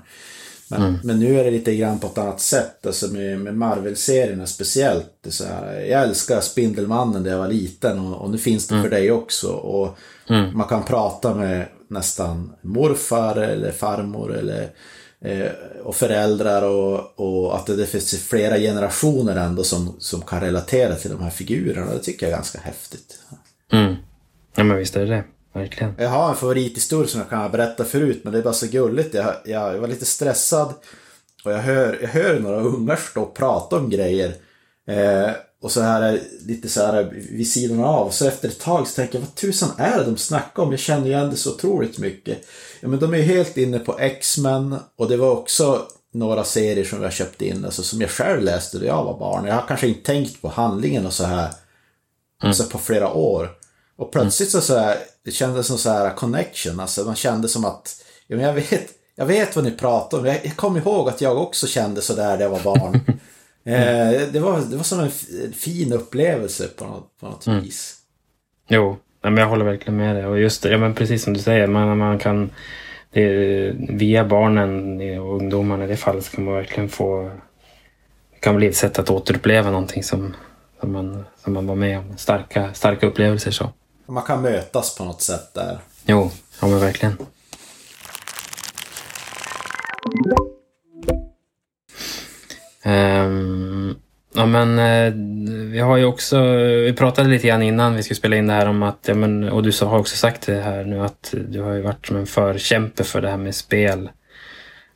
Men, 0.68 0.82
mm. 0.82 0.98
men 1.04 1.18
nu 1.18 1.40
är 1.40 1.44
det 1.44 1.50
lite 1.50 1.76
grann 1.76 1.98
på 1.98 2.06
ett 2.06 2.18
annat 2.18 2.40
sätt, 2.40 2.86
alltså 2.86 3.08
med, 3.08 3.40
med 3.40 3.56
Marvel-serierna 3.56 4.46
speciellt. 4.46 5.26
Så 5.28 5.44
här, 5.44 5.80
jag 5.80 6.02
älskar 6.02 6.40
Spindelmannen 6.40 7.22
när 7.22 7.30
jag 7.30 7.38
var 7.38 7.48
liten 7.48 7.98
och, 7.98 8.20
och 8.20 8.30
nu 8.30 8.38
finns 8.38 8.66
det 8.66 8.74
mm. 8.74 8.82
för 8.82 8.90
dig 8.90 9.12
också. 9.12 9.52
Och 9.52 9.98
mm. 10.28 10.58
Man 10.58 10.68
kan 10.68 10.82
prata 10.82 11.34
med 11.34 11.66
nästan 11.88 12.52
morfar 12.60 13.36
eller 13.36 13.72
farmor 13.72 14.36
eller 14.36 14.70
eh, 15.20 15.50
och 15.84 15.96
föräldrar 15.96 16.62
och, 16.62 17.20
och 17.20 17.56
att 17.56 17.66
det, 17.66 17.76
det 17.76 17.86
finns 17.86 18.28
flera 18.28 18.58
generationer 18.58 19.36
ändå 19.36 19.64
som, 19.64 19.96
som 19.98 20.22
kan 20.22 20.40
relatera 20.40 20.94
till 20.94 21.10
de 21.10 21.22
här 21.22 21.30
figurerna. 21.30 21.92
Det 21.92 21.98
tycker 21.98 22.26
jag 22.26 22.32
är 22.32 22.36
ganska 22.36 22.60
häftigt. 22.60 23.18
Mm. 23.72 23.94
Ja 24.56 24.64
men 24.64 24.76
visst 24.76 24.96
är 24.96 25.00
det 25.00 25.06
det. 25.06 25.24
Verkligen. 25.54 25.94
Jag 25.98 26.08
har 26.08 26.28
en 26.28 26.36
favorithistoria 26.36 27.08
som 27.08 27.20
jag 27.20 27.30
kan 27.30 27.50
berätta 27.50 27.84
förut, 27.84 28.20
men 28.24 28.32
det 28.32 28.38
är 28.38 28.42
bara 28.42 28.54
så 28.54 28.66
gulligt. 28.66 29.14
Jag, 29.14 29.34
jag, 29.44 29.74
jag 29.74 29.80
var 29.80 29.88
lite 29.88 30.04
stressad 30.04 30.74
och 31.44 31.52
jag 31.52 31.58
hör, 31.58 31.98
jag 32.02 32.08
hör 32.08 32.38
några 32.38 32.60
ungar 32.60 32.96
stå 32.96 33.22
och 33.22 33.34
prata 33.34 33.76
om 33.76 33.90
grejer. 33.90 34.34
Eh, 34.88 35.30
och 35.62 35.70
så 35.70 35.80
här 35.80 36.20
lite 36.46 36.68
så 36.68 36.80
här 36.80 37.10
vid 37.30 37.50
sidan 37.50 37.84
av. 37.84 38.10
Så 38.10 38.26
efter 38.26 38.48
ett 38.48 38.60
tag 38.60 38.88
så 38.88 38.94
tänker 38.94 39.14
jag, 39.14 39.20
vad 39.20 39.34
tusan 39.34 39.70
är 39.78 39.98
det 39.98 40.04
de 40.04 40.16
snackar 40.16 40.62
om? 40.62 40.70
Jag 40.70 40.80
känner 40.80 41.06
igen 41.06 41.30
det 41.30 41.36
så 41.36 41.54
otroligt 41.54 41.98
mycket. 41.98 42.38
Ja, 42.80 42.88
men 42.88 42.98
de 42.98 43.14
är 43.14 43.22
helt 43.22 43.56
inne 43.56 43.78
på 43.78 43.98
X-Men 43.98 44.76
och 44.96 45.08
det 45.08 45.16
var 45.16 45.30
också 45.30 45.86
några 46.12 46.44
serier 46.44 46.84
som 46.84 47.02
jag 47.02 47.12
köpte 47.12 47.46
in, 47.46 47.64
alltså 47.64 47.82
som 47.82 48.00
jag 48.00 48.10
själv 48.10 48.42
läste 48.42 48.78
då 48.78 48.86
jag 48.86 49.04
var 49.04 49.18
barn. 49.18 49.44
Jag 49.44 49.54
har 49.54 49.66
kanske 49.68 49.88
inte 49.88 50.02
tänkt 50.02 50.42
på 50.42 50.48
handlingen 50.48 51.06
och 51.06 51.12
så 51.12 51.24
här 51.24 51.38
mm. 51.38 51.50
alltså 52.40 52.64
på 52.64 52.78
flera 52.78 53.12
år. 53.12 53.50
Och 53.96 54.12
plötsligt 54.12 54.50
så, 54.50 54.60
så 54.60 54.78
här, 54.78 54.96
det 55.24 55.30
kändes 55.30 55.66
som 55.66 55.78
så 55.78 55.90
här 55.90 56.14
connection, 56.14 56.80
alltså 56.80 57.04
man 57.04 57.16
kände 57.16 57.48
som 57.48 57.64
att, 57.64 58.04
ja, 58.26 58.36
men 58.36 58.44
jag 58.44 58.52
vet, 58.52 58.90
jag 59.16 59.26
vet 59.26 59.56
vad 59.56 59.64
ni 59.64 59.70
pratar 59.70 60.18
om. 60.18 60.26
Jag, 60.26 60.56
kommer 60.56 60.80
ihåg 60.80 61.08
att 61.08 61.20
jag 61.20 61.38
också 61.38 61.66
kände 61.66 62.02
så 62.02 62.14
där 62.14 62.36
när 62.36 62.42
jag 62.42 62.50
var 62.50 62.62
barn. 62.62 62.94
eh, 63.64 64.28
det, 64.32 64.40
var, 64.40 64.60
det 64.60 64.76
var 64.76 64.84
som 64.84 65.00
en 65.00 65.10
fin 65.52 65.92
upplevelse 65.92 66.68
på 66.68 66.84
något, 66.84 67.20
på 67.20 67.26
något 67.26 67.46
mm. 67.46 67.62
vis. 67.62 67.96
Jo, 68.68 68.96
men 69.22 69.36
jag 69.36 69.46
håller 69.46 69.64
verkligen 69.64 69.96
med 69.96 70.16
dig. 70.16 70.26
Och 70.26 70.40
just 70.40 70.62
det, 70.62 70.70
ja, 70.70 70.78
men 70.78 70.94
precis 70.94 71.22
som 71.22 71.32
du 71.32 71.40
säger, 71.40 71.66
man, 71.66 71.98
man 71.98 72.18
kan 72.18 72.50
det, 73.10 73.72
via 73.88 74.24
barnen 74.24 75.00
och 75.20 75.36
ungdomarna 75.36 75.84
i 75.84 75.86
det 75.86 75.96
fallet 75.96 76.30
kan 76.30 76.44
man 76.44 76.54
verkligen 76.54 76.88
få 76.88 77.30
det 78.32 78.40
kan 78.40 78.56
bli 78.56 78.66
ett 78.66 78.76
sätt 78.76 78.98
att 78.98 79.10
återuppleva 79.10 79.70
någonting 79.70 80.02
som, 80.02 80.36
som, 80.80 80.92
man, 80.92 81.24
som 81.44 81.52
man 81.52 81.66
var 81.66 81.74
med 81.74 81.98
om. 81.98 82.16
Starka, 82.16 82.74
starka 82.74 83.06
upplevelser 83.06 83.50
så. 83.50 83.72
Man 84.06 84.22
kan 84.22 84.42
mötas 84.42 84.94
på 84.94 85.04
något 85.04 85.22
sätt 85.22 85.54
där. 85.54 85.78
Jo, 86.06 86.30
ja 86.60 86.66
men 86.66 86.80
verkligen. 86.80 87.16
Um, 92.86 93.96
ja 94.34 94.46
men 94.46 94.78
eh, 94.78 95.12
vi 95.72 95.80
har 95.80 95.96
ju 95.96 96.04
också, 96.04 96.42
vi 96.56 96.94
pratade 96.98 97.28
lite 97.28 97.46
grann 97.46 97.62
innan 97.62 97.96
vi 97.96 98.02
skulle 98.02 98.16
spela 98.16 98.36
in 98.36 98.46
det 98.46 98.52
här 98.52 98.68
om 98.68 98.82
att, 98.82 98.98
ja, 99.06 99.14
men, 99.14 99.48
och 99.48 99.62
du 99.62 99.72
har 99.80 99.98
också 99.98 100.16
sagt 100.16 100.46
det 100.46 100.60
här 100.60 100.84
nu 100.84 101.00
att 101.00 101.34
du 101.48 101.60
har 101.60 101.72
ju 101.72 101.82
varit 101.82 102.06
som 102.06 102.16
en 102.16 102.26
förkämpe 102.26 103.04
för 103.04 103.20
det 103.20 103.30
här 103.30 103.36
med 103.36 103.54
spel 103.54 104.08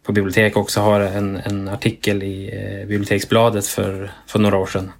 på 0.09 0.13
bibliotek 0.13 0.57
också 0.57 0.81
har 0.81 1.01
en, 1.01 1.37
en 1.37 1.69
artikel 1.69 2.23
i 2.23 2.51
eh, 2.53 2.89
Biblioteksbladet 2.89 3.67
för, 3.67 4.11
för 4.27 4.39
några 4.39 4.57
år 4.57 4.67
sedan. 4.67 4.93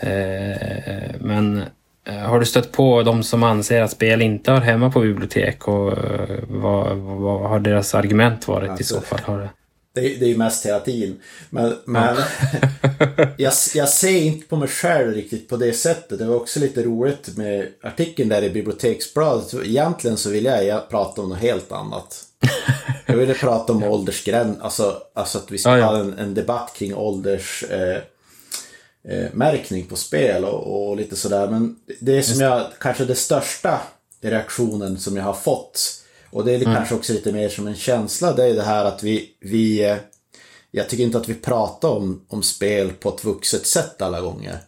Eh, 0.00 1.14
men 1.20 1.64
har 2.14 2.40
du 2.40 2.46
stött 2.46 2.72
på 2.72 3.02
de 3.02 3.22
som 3.22 3.42
anser 3.42 3.82
att 3.82 3.90
spel 3.90 4.22
inte 4.22 4.50
hör 4.50 4.60
hemma 4.60 4.90
på 4.90 5.00
bibliotek 5.00 5.68
och 5.68 5.92
eh, 5.92 6.38
vad, 6.48 6.96
vad 6.96 7.50
har 7.50 7.60
deras 7.60 7.94
argument 7.94 8.48
varit 8.48 8.70
alltså, 8.70 8.82
i 8.82 8.86
så 8.86 8.96
alltså, 8.96 9.16
fall? 9.16 9.24
Har 9.24 9.38
det... 9.38 9.50
Det, 9.94 10.14
är, 10.14 10.18
det 10.18 10.24
är 10.24 10.28
ju 10.28 10.36
mest 10.36 10.66
hela 10.66 10.80
tiden. 10.80 11.20
Men, 11.50 11.74
men 11.84 12.16
jag, 13.36 13.52
jag 13.74 13.88
ser 13.88 14.20
inte 14.22 14.46
på 14.46 14.56
mig 14.56 14.68
själv 14.68 15.14
riktigt 15.14 15.48
på 15.48 15.56
det 15.56 15.72
sättet. 15.72 16.18
Det 16.18 16.24
var 16.24 16.36
också 16.36 16.60
lite 16.60 16.82
roligt 16.82 17.36
med 17.36 17.68
artikeln 17.82 18.28
där 18.28 18.42
i 18.42 18.50
Biblioteksbladet. 18.50 19.54
Egentligen 19.64 20.16
så 20.16 20.30
vill 20.30 20.44
jag 20.44 20.90
prata 20.90 21.22
om 21.22 21.28
något 21.28 21.38
helt 21.38 21.72
annat. 21.72 22.24
Jag 23.06 23.16
ville 23.16 23.34
prata 23.34 23.72
om 23.72 23.82
åldersgräns, 23.92 24.60
alltså, 24.60 24.96
alltså 25.14 25.38
att 25.38 25.50
vi 25.50 25.58
ska 25.58 25.70
ja, 25.70 25.78
ja. 25.78 25.86
ha 25.86 25.98
en, 25.98 26.18
en, 26.18 26.34
debatt 26.34 26.72
kring 26.76 26.94
ålders... 26.94 27.64
Eh, 27.70 28.02
eh, 29.08 29.26
märkning 29.32 29.86
på 29.86 29.96
spel 29.96 30.44
och, 30.44 30.88
och 30.88 30.96
lite 30.96 31.16
sådär. 31.16 31.48
Men 31.48 31.76
det 32.00 32.18
är 32.18 32.22
som 32.22 32.40
jag, 32.40 32.66
kanske 32.80 33.04
det 33.04 33.14
största 33.14 33.80
reaktionen 34.20 34.98
som 34.98 35.16
jag 35.16 35.24
har 35.24 35.34
fått. 35.34 36.04
Och 36.30 36.44
det 36.44 36.52
är 36.52 36.60
mm. 36.62 36.74
kanske 36.74 36.94
också 36.94 37.12
lite 37.12 37.32
mer 37.32 37.48
som 37.48 37.66
en 37.66 37.76
känsla. 37.76 38.32
Det 38.32 38.44
är 38.44 38.54
det 38.54 38.62
här 38.62 38.84
att 38.84 39.02
vi, 39.02 39.30
vi 39.40 39.84
eh, 39.84 39.96
jag 40.70 40.88
tycker 40.88 41.04
inte 41.04 41.18
att 41.18 41.28
vi 41.28 41.34
pratar 41.34 41.88
om, 41.88 42.24
om 42.28 42.42
spel 42.42 42.92
på 42.92 43.08
ett 43.08 43.24
vuxet 43.24 43.66
sätt 43.66 44.02
alla 44.02 44.20
gånger. 44.20 44.58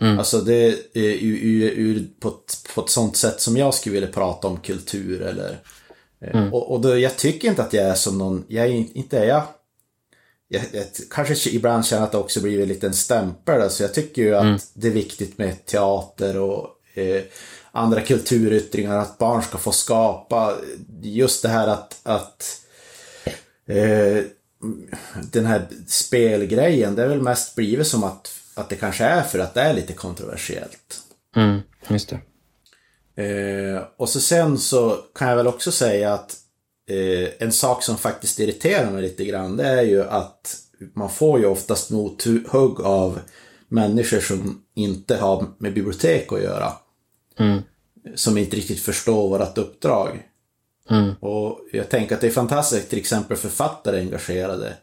Mm. 0.00 0.18
Alltså 0.18 0.40
det 0.40 0.54
är 0.94 1.14
ur, 1.22 2.06
på, 2.20 2.28
ett, 2.28 2.74
på 2.74 2.80
ett 2.80 2.90
sånt 2.90 3.16
sätt 3.16 3.40
som 3.40 3.56
jag 3.56 3.74
skulle 3.74 3.94
vilja 3.94 4.12
prata 4.12 4.48
om 4.48 4.56
kultur 4.56 5.22
eller... 5.22 5.58
Eh, 6.20 6.36
mm. 6.36 6.54
Och, 6.54 6.72
och 6.72 6.80
då, 6.80 6.98
jag 6.98 7.16
tycker 7.16 7.48
inte 7.48 7.62
att 7.62 7.72
jag 7.72 7.84
är 7.84 7.94
som 7.94 8.18
någon, 8.18 8.44
jag 8.48 8.66
är 8.66 8.96
inte 8.96 9.18
är 9.18 9.24
jag 9.24 9.42
jag, 10.48 10.62
jag 10.72 10.84
kanske 11.10 11.50
ibland 11.50 11.86
känner 11.86 12.04
att 12.04 12.12
det 12.12 12.18
också 12.18 12.40
blir 12.40 12.62
en 12.62 12.68
liten 12.68 12.94
stämpel. 12.94 13.62
Alltså 13.62 13.82
jag 13.82 13.94
tycker 13.94 14.22
ju 14.22 14.34
att 14.34 14.42
mm. 14.42 14.58
det 14.74 14.88
är 14.88 14.92
viktigt 14.92 15.38
med 15.38 15.66
teater 15.66 16.38
och 16.38 16.68
eh, 16.94 17.22
andra 17.72 18.00
kulturyttringar, 18.00 18.98
att 18.98 19.18
barn 19.18 19.42
ska 19.42 19.58
få 19.58 19.72
skapa. 19.72 20.56
Just 21.02 21.42
det 21.42 21.48
här 21.48 21.68
att, 21.68 22.00
att 22.02 22.60
eh, 23.66 24.24
den 25.32 25.46
här 25.46 25.66
spelgrejen, 25.86 26.94
det 26.94 27.02
är 27.02 27.08
väl 27.08 27.22
mest 27.22 27.54
blivit 27.54 27.86
som 27.86 28.04
att, 28.04 28.30
att 28.54 28.68
det 28.68 28.76
kanske 28.76 29.04
är 29.04 29.22
för 29.22 29.38
att 29.38 29.54
det 29.54 29.60
är 29.60 29.74
lite 29.74 29.92
kontroversiellt. 29.92 31.00
Mm, 31.36 31.60
just 31.88 32.08
det. 32.08 32.20
Eh, 33.22 33.82
och 33.96 34.08
så 34.08 34.20
sen 34.20 34.58
så 34.58 34.98
kan 35.14 35.28
jag 35.28 35.36
väl 35.36 35.46
också 35.46 35.72
säga 35.72 36.14
att 36.14 36.36
eh, 36.88 37.28
en 37.38 37.52
sak 37.52 37.82
som 37.82 37.98
faktiskt 37.98 38.40
irriterar 38.40 38.90
mig 38.90 39.02
lite 39.02 39.24
grann 39.24 39.56
det 39.56 39.66
är 39.66 39.82
ju 39.82 40.04
att 40.04 40.56
man 40.94 41.10
får 41.10 41.38
ju 41.38 41.46
oftast 41.46 41.90
mothugg 41.90 42.80
av 42.80 43.20
människor 43.68 44.20
som 44.20 44.62
inte 44.74 45.16
har 45.16 45.46
med 45.58 45.74
bibliotek 45.74 46.32
att 46.32 46.42
göra. 46.42 46.72
Mm. 47.38 47.62
Som 48.14 48.38
inte 48.38 48.56
riktigt 48.56 48.80
förstår 48.80 49.28
vårt 49.28 49.58
uppdrag. 49.58 50.28
Mm. 50.90 51.14
Och 51.20 51.60
jag 51.72 51.88
tänker 51.88 52.14
att 52.14 52.20
det 52.20 52.26
är 52.26 52.30
fantastiskt 52.30 52.88
till 52.88 52.98
exempel 52.98 53.36
författare 53.36 54.00
engagerade 54.00 54.76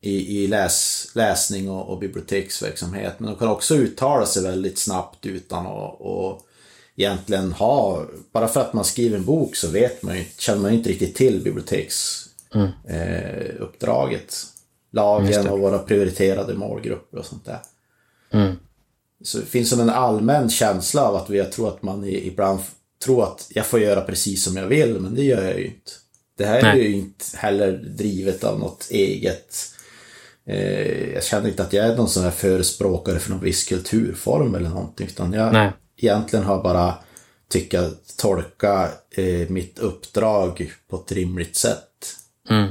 i, 0.00 0.42
i 0.42 0.46
läs, 0.46 1.08
läsning 1.14 1.70
och, 1.70 1.88
och, 1.88 1.98
biblioteksverksamhet. 1.98 3.14
Men 3.20 3.30
de 3.30 3.38
kan 3.38 3.48
också 3.48 3.74
uttala 3.74 4.26
sig 4.26 4.42
väldigt 4.42 4.78
snabbt 4.78 5.26
utan 5.26 5.66
att 5.66 6.45
egentligen 6.96 7.52
ha, 7.52 8.06
bara 8.32 8.48
för 8.48 8.60
att 8.60 8.72
man 8.72 8.84
skriver 8.84 9.18
en 9.18 9.24
bok 9.24 9.56
så 9.56 9.68
vet 9.68 10.02
man 10.02 10.16
ju, 10.18 10.24
känner 10.38 10.60
man 10.60 10.70
ju 10.70 10.76
inte 10.78 10.90
riktigt 10.90 11.14
till 11.14 11.42
biblioteksuppdraget. 11.42 12.44
Mm. 12.54 12.66
Eh, 12.66 14.46
Lagen 14.90 15.48
och 15.48 15.60
våra 15.60 15.78
prioriterade 15.78 16.54
målgrupper 16.54 17.18
och 17.18 17.26
sånt 17.26 17.44
där. 17.44 17.58
Mm. 18.30 18.56
Så 19.22 19.38
det 19.38 19.46
finns 19.46 19.70
som 19.70 19.80
en 19.80 19.90
allmän 19.90 20.50
känsla 20.50 21.02
av 21.02 21.16
att 21.16 21.30
jag 21.30 21.52
tror 21.52 21.68
att 21.68 21.82
man 21.82 22.04
ibland 22.04 22.60
tror 23.04 23.24
att 23.24 23.46
jag 23.50 23.66
får 23.66 23.80
göra 23.80 24.00
precis 24.00 24.44
som 24.44 24.56
jag 24.56 24.66
vill, 24.66 25.00
men 25.00 25.14
det 25.14 25.24
gör 25.24 25.44
jag 25.44 25.58
ju 25.58 25.66
inte. 25.66 25.90
Det 26.38 26.44
här 26.44 26.62
Nej. 26.62 26.80
är 26.80 26.84
ju 26.84 26.96
inte 26.96 27.24
heller 27.34 27.72
drivet 27.72 28.44
av 28.44 28.58
något 28.58 28.88
eget 28.90 29.56
eh, 30.46 31.12
jag 31.12 31.24
känner 31.24 31.48
inte 31.48 31.62
att 31.62 31.72
jag 31.72 31.86
är 31.86 31.96
någon 31.96 32.08
sån 32.08 32.24
här 32.24 32.30
förespråkare 32.30 33.18
för 33.18 33.30
någon 33.30 33.40
viss 33.40 33.64
kulturform 33.64 34.54
eller 34.54 34.68
någonting. 34.68 35.06
Utan 35.06 35.32
jag, 35.32 35.52
Nej 35.52 35.72
egentligen 35.96 36.44
har 36.44 36.62
bara 36.62 36.94
tycka, 37.48 37.82
tolka 38.18 38.88
eh, 39.10 39.48
mitt 39.48 39.78
uppdrag 39.78 40.72
på 40.88 40.96
ett 40.96 41.12
rimligt 41.12 41.56
sätt. 41.56 42.16
Mm. 42.50 42.70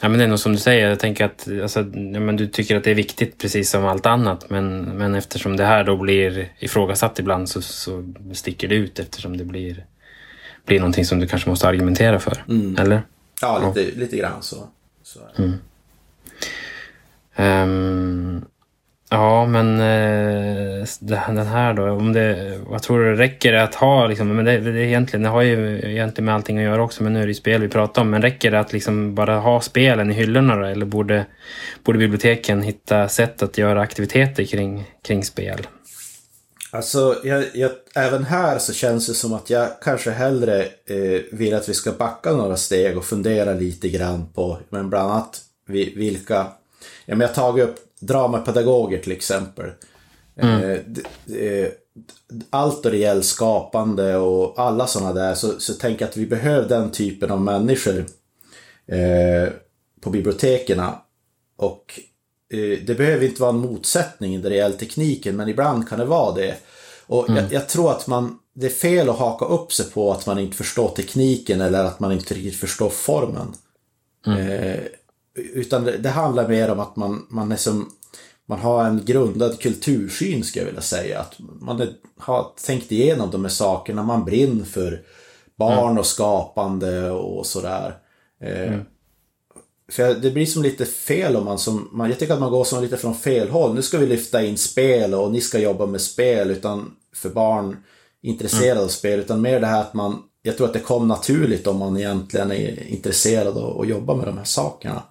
Ja, 0.00 0.08
men 0.08 0.18
det 0.18 0.24
är 0.24 0.28
nog 0.28 0.38
som 0.38 0.52
du 0.52 0.58
säger, 0.58 0.88
jag 0.88 0.98
tänker 0.98 1.24
att 1.24 1.48
alltså, 1.62 1.80
ja, 1.80 2.20
men 2.20 2.36
du 2.36 2.46
tycker 2.46 2.76
att 2.76 2.84
det 2.84 2.90
är 2.90 2.94
viktigt 2.94 3.38
precis 3.38 3.70
som 3.70 3.84
allt 3.84 4.06
annat 4.06 4.50
men, 4.50 4.82
men 4.82 5.14
eftersom 5.14 5.56
det 5.56 5.64
här 5.64 5.84
då 5.84 5.96
blir 5.96 6.52
ifrågasatt 6.58 7.18
ibland 7.18 7.48
så, 7.48 7.62
så 7.62 8.14
sticker 8.32 8.68
det 8.68 8.74
ut 8.74 8.98
eftersom 8.98 9.36
det 9.36 9.44
blir, 9.44 9.86
blir 10.66 10.80
någonting 10.80 11.04
som 11.04 11.20
du 11.20 11.26
kanske 11.26 11.50
måste 11.50 11.68
argumentera 11.68 12.18
för. 12.18 12.44
Mm. 12.48 12.76
Eller? 12.78 13.02
Ja, 13.40 13.68
lite, 13.68 13.88
ja. 13.88 14.00
lite 14.00 14.16
grann 14.16 14.42
så. 14.42 14.68
så 15.02 15.20
mm. 15.38 15.58
um, 17.36 18.44
Ja, 19.10 19.46
men 19.46 19.80
eh, 19.80 20.86
den 21.00 21.46
här 21.46 21.74
då, 21.74 21.90
om 21.90 22.12
det, 22.12 22.58
vad 22.66 22.82
tror 22.82 23.04
du, 23.04 23.16
räcker 23.16 23.52
det 23.52 23.62
att 23.62 23.74
ha, 23.74 24.06
liksom, 24.06 24.36
men 24.36 24.44
det, 24.44 24.58
det, 24.58 24.84
egentligen, 24.84 25.22
det 25.22 25.28
har 25.28 25.42
ju 25.42 25.80
egentligen 25.90 26.24
med 26.24 26.34
allting 26.34 26.58
att 26.58 26.64
göra 26.64 26.82
också, 26.82 27.02
men 27.02 27.12
nu 27.12 27.18
är 27.18 27.26
det 27.26 27.30
ju 27.30 27.34
spel 27.34 27.60
vi 27.60 27.68
pratar 27.68 28.02
om, 28.02 28.10
men 28.10 28.22
räcker 28.22 28.50
det 28.50 28.60
att 28.60 28.72
liksom 28.72 29.14
bara 29.14 29.38
ha 29.38 29.60
spelen 29.60 30.10
i 30.10 30.14
hyllorna 30.14 30.56
då, 30.56 30.64
eller 30.64 30.86
borde, 30.86 31.26
borde 31.84 31.98
biblioteken 31.98 32.62
hitta 32.62 33.08
sätt 33.08 33.42
att 33.42 33.58
göra 33.58 33.80
aktiviteter 33.80 34.44
kring, 34.44 34.84
kring 35.02 35.24
spel? 35.24 35.66
Alltså, 36.70 37.20
jag, 37.24 37.44
jag, 37.54 37.70
även 37.94 38.24
här 38.24 38.58
så 38.58 38.72
känns 38.72 39.06
det 39.06 39.14
som 39.14 39.32
att 39.32 39.50
jag 39.50 39.68
kanske 39.82 40.10
hellre 40.10 40.62
eh, 40.62 41.20
vill 41.32 41.54
att 41.54 41.68
vi 41.68 41.74
ska 41.74 41.92
backa 41.92 42.32
några 42.32 42.56
steg 42.56 42.98
och 42.98 43.04
fundera 43.04 43.52
lite 43.52 43.88
grann 43.88 44.26
på, 44.34 44.58
men 44.68 44.90
bland 44.90 45.10
annat 45.10 45.40
vilka, 45.68 46.46
ja 47.06 47.14
men 47.14 47.20
jag 47.20 47.34
tagit 47.34 47.64
upp 47.64 47.76
dramapedagoger 48.00 48.98
till 48.98 49.12
exempel. 49.12 49.70
Mm. 50.36 50.70
Eh, 51.26 51.68
allt 52.50 52.82
då 52.82 52.90
det 52.90 52.96
gäller 52.96 53.22
skapande 53.22 54.16
och 54.16 54.58
alla 54.58 54.86
sådana 54.86 55.12
där, 55.12 55.34
så, 55.34 55.60
så 55.60 55.74
tänker 55.74 56.02
jag 56.02 56.10
att 56.10 56.16
vi 56.16 56.26
behöver 56.26 56.68
den 56.68 56.90
typen 56.90 57.30
av 57.30 57.40
människor 57.40 58.06
eh, 58.86 59.52
på 60.00 60.10
biblioteken. 60.10 60.82
Och 61.56 62.00
eh, 62.52 62.78
det 62.86 62.94
behöver 62.94 63.26
inte 63.26 63.42
vara 63.42 63.50
en 63.50 63.58
motsättning 63.58 64.40
när 64.40 64.50
det 64.50 64.56
gäller 64.56 64.76
tekniken, 64.76 65.36
men 65.36 65.48
ibland 65.48 65.88
kan 65.88 65.98
det 65.98 66.04
vara 66.04 66.34
det. 66.34 66.56
Och 67.06 67.28
mm. 67.28 67.42
jag, 67.42 67.52
jag, 67.52 67.68
tror 67.68 67.90
att 67.90 68.06
man, 68.06 68.38
det 68.54 68.66
är 68.66 68.70
fel 68.70 69.08
att 69.08 69.18
haka 69.18 69.44
upp 69.44 69.72
sig 69.72 69.90
på 69.90 70.12
att 70.12 70.26
man 70.26 70.38
inte 70.38 70.56
förstår 70.56 70.88
tekniken 70.88 71.60
eller 71.60 71.84
att 71.84 72.00
man 72.00 72.12
inte 72.12 72.34
riktigt 72.34 72.60
förstår 72.60 72.88
formen. 72.88 73.54
Mm. 74.26 74.48
Eh, 74.48 74.80
utan 75.36 75.84
det, 75.84 75.98
det, 75.98 76.08
handlar 76.08 76.48
mer 76.48 76.70
om 76.70 76.80
att 76.80 76.96
man, 76.96 77.26
man 77.28 77.52
är 77.52 77.56
som 77.56 77.90
man 78.46 78.58
har 78.58 78.84
en 78.84 79.04
grundad 79.04 79.60
kultursyn 79.60 80.44
skulle 80.44 80.62
jag 80.62 80.66
vilja 80.66 80.80
säga. 80.80 81.20
Att 81.20 81.34
man 81.38 81.80
är, 81.80 81.88
har 82.18 82.52
tänkt 82.66 82.92
igenom 82.92 83.30
de 83.30 83.44
här 83.44 83.50
sakerna, 83.50 84.02
man 84.02 84.24
brinner 84.24 84.64
för 84.64 85.02
barn 85.56 85.84
mm. 85.84 85.98
och 85.98 86.06
skapande 86.06 87.10
och 87.10 87.46
sådär. 87.46 87.98
Eh, 88.40 88.68
mm. 88.68 88.80
För 89.92 90.14
det 90.14 90.30
blir 90.30 90.46
som 90.46 90.62
lite 90.62 90.86
fel 90.86 91.36
om 91.36 91.44
man 91.44 91.58
som, 91.58 91.88
man, 91.92 92.10
jag 92.10 92.18
tycker 92.18 92.34
att 92.34 92.40
man 92.40 92.50
går 92.50 92.64
som 92.64 92.82
lite 92.82 92.96
från 92.96 93.14
fel 93.14 93.48
håll. 93.48 93.74
Nu 93.74 93.82
ska 93.82 93.98
vi 93.98 94.06
lyfta 94.06 94.42
in 94.42 94.58
spel 94.58 95.14
och 95.14 95.32
ni 95.32 95.40
ska 95.40 95.58
jobba 95.58 95.86
med 95.86 96.00
spel 96.00 96.50
utan 96.50 96.96
för 97.14 97.28
barn 97.28 97.76
intresserade 98.22 98.70
mm. 98.70 98.84
av 98.84 98.88
spel. 98.88 99.20
Utan 99.20 99.40
mer 99.40 99.60
det 99.60 99.66
här 99.66 99.80
att 99.80 99.94
man, 99.94 100.22
jag 100.42 100.56
tror 100.56 100.66
att 100.66 100.72
det 100.72 100.80
kom 100.80 101.08
naturligt 101.08 101.66
om 101.66 101.78
man 101.78 101.96
egentligen 101.96 102.52
är 102.52 102.88
intresserad 102.88 103.58
av 103.58 103.80
att 103.80 103.88
jobba 103.88 104.14
med 104.14 104.26
de 104.26 104.38
här 104.38 104.44
sakerna. 104.44 105.02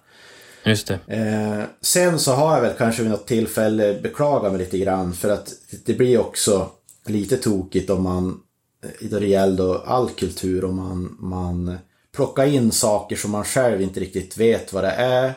Just 0.66 0.86
det. 0.86 0.98
Eh, 1.06 1.64
sen 1.80 2.18
så 2.18 2.32
har 2.32 2.54
jag 2.54 2.62
väl 2.62 2.74
kanske 2.78 3.02
vid 3.02 3.10
något 3.10 3.26
tillfälle 3.26 4.00
beklagat 4.02 4.52
mig 4.52 4.60
lite 4.60 4.78
grann 4.78 5.12
för 5.12 5.30
att 5.30 5.52
det 5.84 5.94
blir 5.94 6.20
också 6.20 6.70
lite 7.06 7.36
tokigt 7.36 7.90
om 7.90 8.02
man, 8.02 8.40
då 9.00 9.18
det 9.18 9.26
gäller 9.26 9.88
all 9.88 10.10
kultur, 10.10 10.64
om 10.64 10.76
man, 10.76 11.16
man 11.20 11.78
plockar 12.16 12.46
in 12.46 12.72
saker 12.72 13.16
som 13.16 13.30
man 13.30 13.44
själv 13.44 13.82
inte 13.82 14.00
riktigt 14.00 14.36
vet 14.36 14.72
vad 14.72 14.84
det 14.84 14.90
är. 14.90 15.34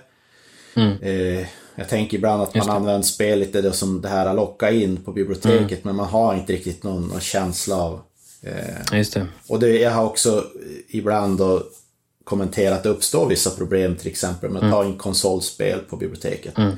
Mm. 0.75 0.97
Eh, 1.01 1.47
jag 1.75 1.89
tänker 1.89 2.17
ibland 2.17 2.43
att 2.43 2.55
man 2.55 2.69
använder 2.69 3.01
spel 3.01 3.39
lite 3.39 3.71
som 3.71 4.01
det 4.01 4.09
här 4.09 4.25
att 4.25 4.35
locka 4.35 4.71
in 4.71 4.97
på 4.97 5.11
biblioteket 5.11 5.71
mm. 5.71 5.79
men 5.83 5.95
man 5.95 6.07
har 6.07 6.35
inte 6.35 6.53
riktigt 6.53 6.83
någon, 6.83 7.07
någon 7.07 7.19
känsla 7.19 7.75
av 7.75 8.01
eh, 8.41 8.97
Just 8.97 9.13
det. 9.13 9.27
Och 9.47 9.59
det, 9.59 9.79
jag 9.79 9.91
har 9.91 10.05
också 10.05 10.45
ibland 10.87 11.37
då 11.37 11.63
kommenterat 12.29 12.77
att 12.77 12.83
det 12.83 12.89
uppstår 12.89 13.27
vissa 13.27 13.49
problem 13.49 13.95
till 13.95 14.07
exempel 14.07 14.49
med 14.49 14.63
att 14.63 14.71
ta 14.71 14.85
in 14.85 14.97
konsolspel 14.97 15.79
på 15.79 15.97
biblioteket. 15.97 16.57
Mm. 16.57 16.77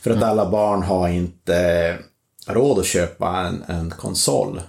För 0.00 0.10
att 0.10 0.22
alla 0.22 0.50
barn 0.50 0.82
har 0.82 1.08
inte 1.08 1.98
råd 2.46 2.78
att 2.78 2.86
köpa 2.86 3.40
en, 3.40 3.62
en 3.76 3.90
konsol. 3.90 4.60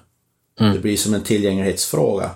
Mm. 0.60 0.74
Det 0.74 0.80
blir 0.80 0.98
som 0.98 1.14
en 1.14 1.24
tillgänglighetsfråga. 1.24 2.32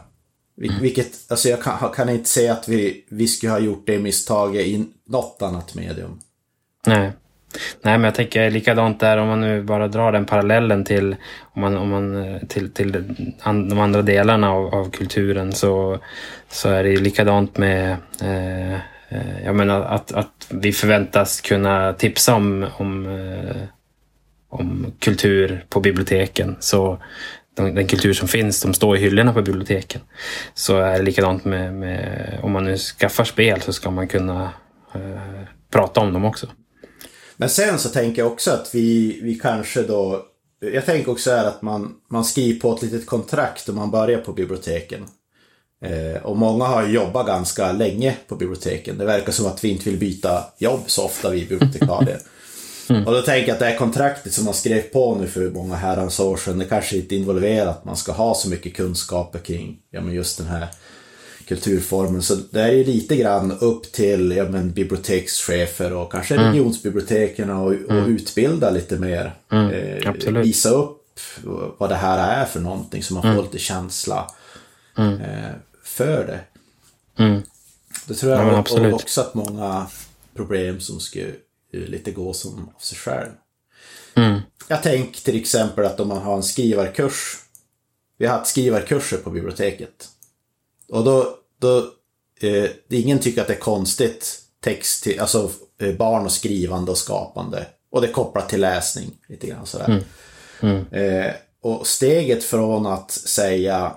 Mm. 0.61 0.81
Vilket, 0.81 1.31
alltså 1.31 1.49
jag 1.49 1.63
kan, 1.63 1.91
kan, 1.95 2.09
inte 2.09 2.29
säga 2.29 2.53
att 2.53 2.67
vi, 2.67 3.05
vi 3.09 3.27
skulle 3.27 3.51
ha 3.51 3.59
gjort 3.59 3.87
det 3.87 3.99
misstaget 3.99 4.67
i 4.67 4.85
något 5.05 5.41
annat 5.41 5.75
medium. 5.75 6.19
Nej. 6.85 7.11
Nej, 7.81 7.97
men 7.97 8.03
jag 8.03 8.15
tänker 8.15 8.49
likadant 8.49 8.99
där 8.99 9.17
om 9.17 9.27
man 9.27 9.41
nu 9.41 9.61
bara 9.61 9.87
drar 9.87 10.11
den 10.11 10.25
parallellen 10.25 10.83
till, 10.83 11.15
om 11.41 11.61
man, 11.61 11.77
om 11.77 11.89
man, 11.89 12.33
eh, 12.33 12.41
till, 12.47 12.73
till 12.73 12.91
de 13.43 13.79
andra 13.79 14.01
delarna 14.01 14.51
av, 14.51 14.75
av 14.75 14.91
kulturen 14.91 15.53
så, 15.53 15.99
så 16.49 16.69
är 16.69 16.83
det 16.83 16.95
likadant 16.95 17.57
med 17.57 17.97
eh, 18.21 18.73
eh, 19.09 19.43
jag 19.45 19.55
menar 19.55 19.81
att, 19.81 20.11
att 20.11 20.47
vi 20.49 20.71
förväntas 20.71 21.41
kunna 21.41 21.93
tipsa 21.93 22.35
om, 22.35 22.65
om, 22.77 23.05
eh, 23.05 23.61
om 24.49 24.93
kultur 24.99 25.65
på 25.69 25.79
biblioteken. 25.79 26.55
Så 26.59 26.99
den, 27.57 27.75
den, 27.75 27.87
kultur 27.87 28.13
som 28.13 28.27
finns, 28.27 28.61
de 28.61 28.73
står 28.73 28.97
i 28.97 28.99
hyllorna 28.99 29.33
på 29.33 29.41
biblioteken. 29.41 30.01
Så 30.53 30.77
är 30.77 30.97
det 30.97 31.03
likadant 31.03 31.45
med, 31.45 31.73
med 31.73 32.39
om 32.41 32.51
man 32.51 32.63
nu 32.65 32.77
skaffar 32.77 33.23
spel 33.23 33.61
så 33.61 33.73
ska 33.73 33.91
man 33.91 34.07
kunna 34.07 34.49
eh, 34.95 35.41
prata 35.71 35.99
om 35.99 36.13
dem 36.13 36.25
också. 36.25 36.47
Men 37.37 37.49
sen 37.49 37.79
så 37.79 37.89
tänker 37.89 38.21
jag 38.21 38.31
också 38.31 38.51
att 38.51 38.75
vi, 38.75 39.19
vi 39.21 39.35
kanske 39.35 39.81
då... 39.81 40.25
Jag 40.59 40.85
tänker 40.85 41.11
också 41.11 41.31
här 41.31 41.45
att 41.45 41.61
man, 41.61 41.95
man 42.09 42.25
skriver 42.25 42.59
på 42.59 42.73
ett 42.73 42.81
litet 42.81 43.05
kontrakt 43.05 43.69
om 43.69 43.75
man 43.75 43.91
börjar 43.91 44.19
på 44.19 44.33
biblioteken. 44.33 45.05
Eh, 45.81 46.23
och 46.23 46.37
många 46.37 46.65
har 46.65 46.87
jobbat 46.87 47.27
ganska 47.27 47.71
länge 47.71 48.17
på 48.27 48.35
biblioteken. 48.35 48.97
Det 48.97 49.05
verkar 49.05 49.31
som 49.31 49.45
att 49.45 49.63
vi 49.63 49.69
inte 49.69 49.89
vill 49.89 49.99
byta 49.99 50.43
jobb 50.57 50.79
så 50.87 51.05
ofta, 51.05 51.29
vi 51.29 51.45
bibliotekarier. 51.45 52.19
Mm. 52.89 53.07
Och 53.07 53.13
då 53.13 53.21
tänker 53.21 53.47
jag 53.47 53.53
att 53.53 53.59
det 53.59 53.65
här 53.65 53.77
kontraktet 53.77 54.33
som 54.33 54.45
man 54.45 54.53
skrev 54.53 54.81
på 54.81 55.15
nu 55.15 55.27
för 55.27 55.49
många 55.49 55.75
herrans 55.75 56.19
år 56.19 56.37
sedan, 56.37 56.59
det 56.59 56.65
kanske 56.65 56.97
inte 56.97 57.15
involverar 57.15 57.69
att 57.69 57.85
man 57.85 57.97
ska 57.97 58.11
ha 58.11 58.35
så 58.35 58.49
mycket 58.49 58.75
kunskaper 58.75 59.39
kring 59.39 59.77
ja, 59.91 60.01
men 60.01 60.13
just 60.13 60.37
den 60.37 60.47
här 60.47 60.67
kulturformen. 61.47 62.21
Så 62.21 62.35
det 62.35 62.61
är 62.61 62.71
ju 62.71 62.83
lite 62.83 63.15
grann 63.15 63.51
upp 63.51 63.91
till 63.91 64.31
ja, 64.31 64.49
men, 64.49 64.71
bibliotekschefer 64.71 65.93
och 65.93 66.11
kanske 66.11 66.35
mm. 66.35 66.51
regionsbiblioteken 66.51 67.49
och, 67.49 67.65
och 67.65 67.91
mm. 67.91 68.15
utbilda 68.15 68.69
lite 68.69 68.95
mer. 68.97 69.35
Mm. 69.51 69.69
Eh, 69.69 70.41
visa 70.41 70.69
upp 70.69 71.19
vad 71.77 71.89
det 71.89 71.95
här 71.95 72.41
är 72.41 72.45
för 72.45 72.59
någonting 72.59 73.03
så 73.03 73.13
man 73.13 73.23
får 73.23 73.29
mm. 73.29 73.43
lite 73.43 73.59
känsla 73.59 74.31
mm. 74.97 75.21
eh, 75.21 75.51
för 75.83 76.27
det. 76.27 76.39
Mm. 77.23 77.41
Det 78.07 78.13
tror 78.13 78.31
jag 78.31 78.53
ja, 78.53 78.93
också 78.93 79.21
att 79.21 79.33
många 79.33 79.87
problem 80.35 80.79
som 80.79 80.99
ska 80.99 81.19
lite 81.71 82.11
gå 82.11 82.33
som 82.33 82.71
av 82.75 82.79
sig 82.79 82.97
själv. 82.97 83.29
Mm. 84.15 84.39
Jag 84.67 84.83
tänker 84.83 85.21
till 85.21 85.41
exempel 85.41 85.85
att 85.85 85.99
om 85.99 86.07
man 86.07 86.21
har 86.21 86.35
en 86.35 86.43
skrivarkurs. 86.43 87.37
Vi 88.17 88.25
har 88.25 88.37
haft 88.37 88.51
skrivarkurser 88.51 89.17
på 89.17 89.29
biblioteket. 89.29 90.09
Och 90.89 91.03
då, 91.03 91.37
då 91.59 91.77
eh, 92.41 92.69
ingen 92.89 93.19
tycker 93.19 93.41
att 93.41 93.47
det 93.47 93.53
är 93.53 93.59
konstigt 93.59 94.41
text 94.63 95.03
till, 95.03 95.19
alltså 95.19 95.51
eh, 95.81 95.95
barn 95.95 96.25
och 96.25 96.31
skrivande 96.31 96.91
och 96.91 96.97
skapande. 96.97 97.65
Och 97.91 98.01
det 98.01 98.07
är 98.07 98.11
kopplat 98.11 98.49
till 98.49 98.61
läsning 98.61 99.11
lite 99.27 99.47
grann 99.47 99.65
sådär. 99.65 99.85
Mm. 99.85 100.03
Mm. 100.59 100.85
Eh, 100.91 101.33
och 101.61 101.87
steget 101.87 102.43
från 102.43 102.85
att 102.85 103.11
säga 103.11 103.95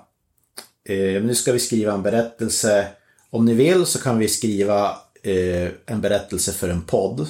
eh, 0.89 1.23
nu 1.23 1.35
ska 1.35 1.53
vi 1.53 1.59
skriva 1.59 1.93
en 1.93 2.03
berättelse. 2.03 2.87
Om 3.31 3.45
ni 3.45 3.55
vill 3.55 3.87
så 3.87 3.99
kan 3.99 4.19
vi 4.19 4.29
skriva 4.29 4.99
eh, 5.23 5.69
en 5.87 6.01
berättelse 6.01 6.53
för 6.53 6.69
en 6.69 6.83
podd. 6.83 7.27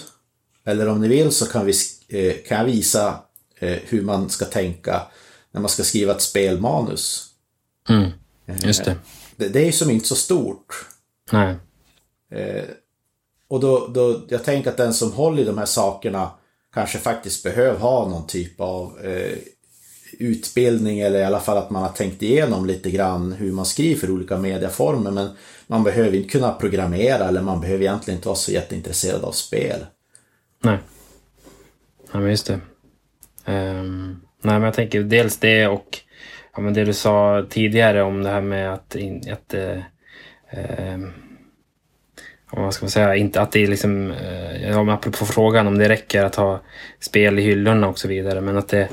Eller 0.64 0.88
om 0.88 1.00
ni 1.00 1.08
vill 1.08 1.32
så 1.32 1.46
kan, 1.46 1.66
vi, 1.66 1.72
eh, 2.08 2.34
kan 2.48 2.58
jag 2.58 2.64
visa 2.64 3.20
eh, 3.58 3.78
hur 3.84 4.02
man 4.02 4.30
ska 4.30 4.44
tänka 4.44 5.02
när 5.52 5.60
man 5.60 5.70
ska 5.70 5.82
skriva 5.82 6.12
ett 6.12 6.22
spelmanus. 6.22 7.26
Mm. 7.88 8.10
Just 8.62 8.84
det 8.84 8.96
det, 9.40 9.48
det 9.48 9.60
är 9.60 9.66
ju 9.66 9.72
som 9.72 9.90
inte 9.90 10.06
så 10.06 10.14
stort. 10.16 10.86
Nej. 11.32 11.54
Eh, 12.32 12.64
och 13.48 13.60
då, 13.60 13.86
då, 13.86 14.20
jag 14.28 14.44
tänker 14.44 14.70
att 14.70 14.76
den 14.76 14.94
som 14.94 15.12
håller 15.12 15.42
i 15.42 15.46
de 15.46 15.58
här 15.58 15.66
sakerna 15.66 16.30
kanske 16.74 16.98
faktiskt 16.98 17.44
behöver 17.44 17.78
ha 17.78 18.08
någon 18.08 18.26
typ 18.26 18.60
av 18.60 18.98
eh, 19.04 19.38
utbildning 20.18 21.00
eller 21.00 21.18
i 21.18 21.24
alla 21.24 21.40
fall 21.40 21.58
att 21.58 21.70
man 21.70 21.82
har 21.82 21.90
tänkt 21.90 22.22
igenom 22.22 22.66
lite 22.66 22.90
grann 22.90 23.32
hur 23.32 23.52
man 23.52 23.66
skriver 23.66 24.00
för 24.00 24.10
olika 24.10 24.38
mediaformer. 24.38 25.10
Men 25.10 25.28
man 25.66 25.84
behöver 25.84 26.14
inte 26.14 26.28
kunna 26.28 26.52
programmera 26.52 27.28
eller 27.28 27.42
man 27.42 27.60
behöver 27.60 27.84
egentligen 27.84 28.18
inte 28.18 28.28
vara 28.28 28.36
så 28.36 28.52
jätteintresserad 28.52 29.24
av 29.24 29.32
spel. 29.32 29.86
Nej. 30.62 30.78
Ja, 32.12 32.20
men 32.20 32.30
just 32.30 32.46
det. 32.46 32.60
Um, 33.52 34.20
nej, 34.42 34.54
men 34.54 34.62
jag 34.62 34.74
tänker 34.74 35.02
dels 35.02 35.36
det 35.36 35.66
och 35.66 35.98
ja, 36.54 36.60
men 36.60 36.74
det 36.74 36.84
du 36.84 36.92
sa 36.92 37.46
tidigare 37.50 38.02
om 38.02 38.22
det 38.22 38.30
här 38.30 38.40
med 38.40 38.72
att, 38.72 38.96
att 39.32 39.54
eh, 39.54 39.78
eh, 40.50 40.98
vad 42.50 42.74
ska 42.74 42.84
man 42.84 42.90
säga, 42.90 43.16
inte 43.16 43.40
att 43.40 43.52
det 43.52 43.62
är 43.62 43.66
liksom, 43.66 44.10
eh, 44.10 44.70
ja, 44.70 44.92
apropå 44.92 45.26
frågan 45.26 45.66
om 45.66 45.78
det 45.78 45.88
räcker 45.88 46.24
att 46.24 46.34
ha 46.34 46.60
spel 47.00 47.38
i 47.38 47.42
hyllorna 47.42 47.88
och 47.88 47.98
så 47.98 48.08
vidare, 48.08 48.40
men 48.40 48.58
att, 48.58 48.68
det, 48.68 48.88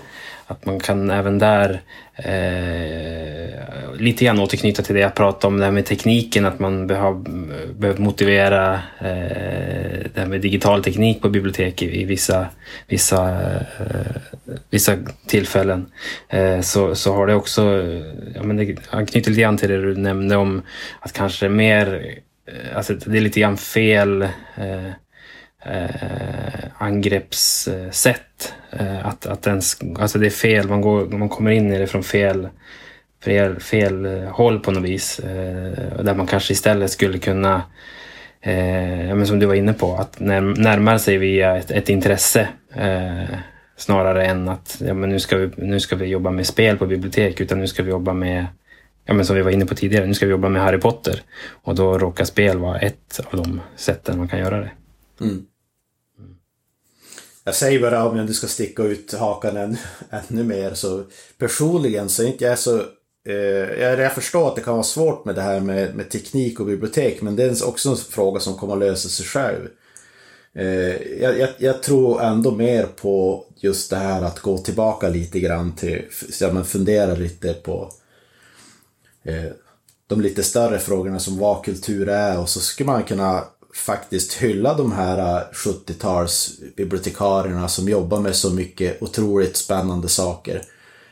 att 0.47 0.65
man 0.65 0.79
kan 0.79 1.10
även 1.10 1.39
där 1.39 1.81
eh, 2.15 3.95
lite 3.97 4.25
grann 4.25 4.39
återknyta 4.39 4.83
till 4.83 4.95
det 4.95 5.01
jag 5.01 5.15
pratade 5.15 5.47
om, 5.47 5.60
det 5.60 5.65
här 5.65 5.71
med 5.71 5.86
tekniken, 5.86 6.45
att 6.45 6.60
man 6.60 6.88
behöver, 6.88 7.97
motivera 7.97 8.73
eh, 8.99 10.07
det 10.13 10.15
här 10.15 10.25
med 10.25 10.41
digital 10.41 10.83
teknik 10.83 11.21
på 11.21 11.29
bibliotek 11.29 11.81
i, 11.81 12.01
i 12.01 12.05
vissa, 12.05 12.47
vissa, 12.88 13.29
eh, 13.79 14.21
vissa 14.69 14.97
tillfällen. 15.27 15.86
Eh, 16.29 16.62
så, 16.62 16.95
så 16.95 17.13
har 17.13 17.27
det 17.27 17.36
också, 17.36 17.62
ja, 18.36 18.43
men 18.43 18.57
det 18.57 18.75
anknyter 18.89 19.29
lite 19.29 19.41
grann 19.41 19.57
till 19.57 19.69
det 19.69 19.81
du 19.81 19.95
nämnde 19.95 20.36
om 20.36 20.62
att 20.99 21.13
kanske 21.13 21.49
mer 21.49 22.13
eh, 22.47 22.77
alltså 22.77 22.93
det 22.93 23.17
är 23.17 23.21
lite 23.21 23.39
grann 23.39 23.57
fel 23.57 24.21
eh, 24.55 24.91
eh, 25.67 26.65
angreppssätt. 26.77 28.53
Eh, 28.71 29.08
att, 29.08 29.25
att 29.25 29.47
ens, 29.47 29.77
alltså 29.99 30.19
det 30.19 30.25
är 30.25 30.30
fel, 30.30 30.67
man, 30.67 30.82
går, 30.82 31.06
man 31.06 31.30
kommer 31.30 31.51
in 31.51 31.73
i 31.73 31.80
det 31.80 31.88
från 31.88 32.03
fel, 32.03 32.49
fel, 33.23 33.60
fel 33.60 34.06
eh, 34.06 34.30
håll 34.30 34.60
på 34.60 34.71
något 34.71 34.84
vis. 34.84 35.19
Eh, 35.19 36.03
där 36.03 36.15
man 36.15 36.27
kanske 36.27 36.53
istället 36.53 36.91
skulle 36.91 37.17
kunna, 37.17 37.56
eh, 38.41 39.15
men 39.15 39.27
som 39.27 39.39
du 39.39 39.45
var 39.45 39.56
inne 39.56 39.73
på, 39.73 39.95
att 39.95 40.19
när, 40.19 40.41
närma 40.41 40.99
sig 40.99 41.17
via 41.17 41.58
ett, 41.58 41.71
ett 41.71 41.89
intresse. 41.89 42.47
Eh, 42.75 43.38
snarare 43.77 44.25
än 44.25 44.49
att 44.49 44.82
ja, 44.86 44.93
men 44.93 45.10
nu, 45.10 45.19
ska 45.19 45.38
vi, 45.38 45.49
nu 45.58 45.80
ska 45.80 45.95
vi 45.95 46.06
jobba 46.06 46.32
med 46.32 46.45
spel 46.45 46.77
på 46.77 46.86
bibliotek, 46.86 47.41
utan 47.41 47.60
nu 47.60 47.67
ska 47.67 47.84
vi 47.84 47.89
jobba 47.89 48.13
med 48.13 48.45
ja, 49.06 49.13
men 49.13 49.25
som 49.25 49.36
vi 49.36 49.41
var 49.41 49.51
inne 49.51 49.65
på 49.65 49.75
tidigare, 49.75 50.06
nu 50.06 50.13
ska 50.13 50.25
vi 50.25 50.32
jobba 50.32 50.49
med 50.49 50.62
Harry 50.62 50.77
Potter. 50.77 51.21
Och 51.49 51.75
då 51.75 51.97
råkar 51.97 52.25
spel 52.25 52.58
vara 52.58 52.80
ett 52.80 53.19
av 53.32 53.38
de 53.38 53.62
sätten 53.75 54.17
man 54.17 54.27
kan 54.27 54.39
göra 54.39 54.60
det. 54.60 54.71
Mm. 55.21 55.45
Jag 57.47 57.55
säger 57.55 57.79
bara 57.79 58.10
om 58.10 58.17
jag 58.17 58.25
nu 58.25 58.33
ska 58.33 58.47
sticka 58.47 58.83
ut 58.83 59.13
hakan 59.13 59.57
än, 59.57 59.77
ännu 60.10 60.43
mer 60.43 60.73
så 60.73 61.03
personligen 61.38 62.10
så 62.10 62.23
är 62.23 62.27
inte 62.27 62.45
jag 62.45 62.60
så 62.60 62.77
eh, 63.27 63.81
jag, 63.81 64.13
förstår 64.13 64.47
att 64.47 64.55
det 64.55 64.62
kan 64.62 64.73
vara 64.73 64.83
svårt 64.83 65.25
med 65.25 65.36
det 65.36 65.41
här 65.41 65.60
med, 65.60 65.95
med 65.95 66.10
teknik 66.10 66.60
och 66.60 66.65
bibliotek 66.65 67.21
men 67.21 67.36
det 67.36 67.43
är 67.43 67.67
också 67.67 67.89
en 67.89 67.97
fråga 67.97 68.39
som 68.39 68.55
kommer 68.55 68.73
att 68.73 68.79
lösa 68.79 69.10
sig 69.10 69.25
själv. 69.25 69.67
Eh, 70.55 71.21
jag, 71.21 71.39
jag, 71.39 71.49
jag, 71.57 71.83
tror 71.83 72.21
ändå 72.21 72.51
mer 72.51 72.83
på 72.83 73.45
just 73.55 73.89
det 73.89 73.97
här 73.97 74.21
att 74.21 74.39
gå 74.39 74.57
tillbaka 74.57 75.10
lite 75.10 75.39
grann 75.39 75.75
till, 75.75 76.05
ja, 76.39 76.51
men 76.51 76.65
fundera 76.65 77.15
lite 77.15 77.53
på 77.53 77.91
Eh, 79.23 79.51
de 80.07 80.21
lite 80.21 80.43
större 80.43 80.79
frågorna 80.79 81.19
som 81.19 81.38
vad 81.38 81.65
kultur 81.65 82.10
är 82.10 82.39
och 82.39 82.49
så 82.49 82.60
skulle 82.60 82.88
man 82.88 83.03
kunna 83.03 83.43
faktiskt 83.78 84.34
hylla 84.34 84.74
de 84.74 84.92
här 84.92 85.48
70-tals 85.54 86.60
eh, 86.62 86.68
bibliotekarierna 86.76 87.68
som 87.68 87.90
jobbar 87.90 88.20
med 88.20 88.36
så 88.36 88.50
mycket 88.50 89.02
otroligt 89.02 89.58
spännande 89.58 90.08
saker. 90.08 90.63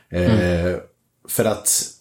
Eh, 0.08 0.64
mm. 0.64 0.80
för 1.28 1.44
att 1.44 1.92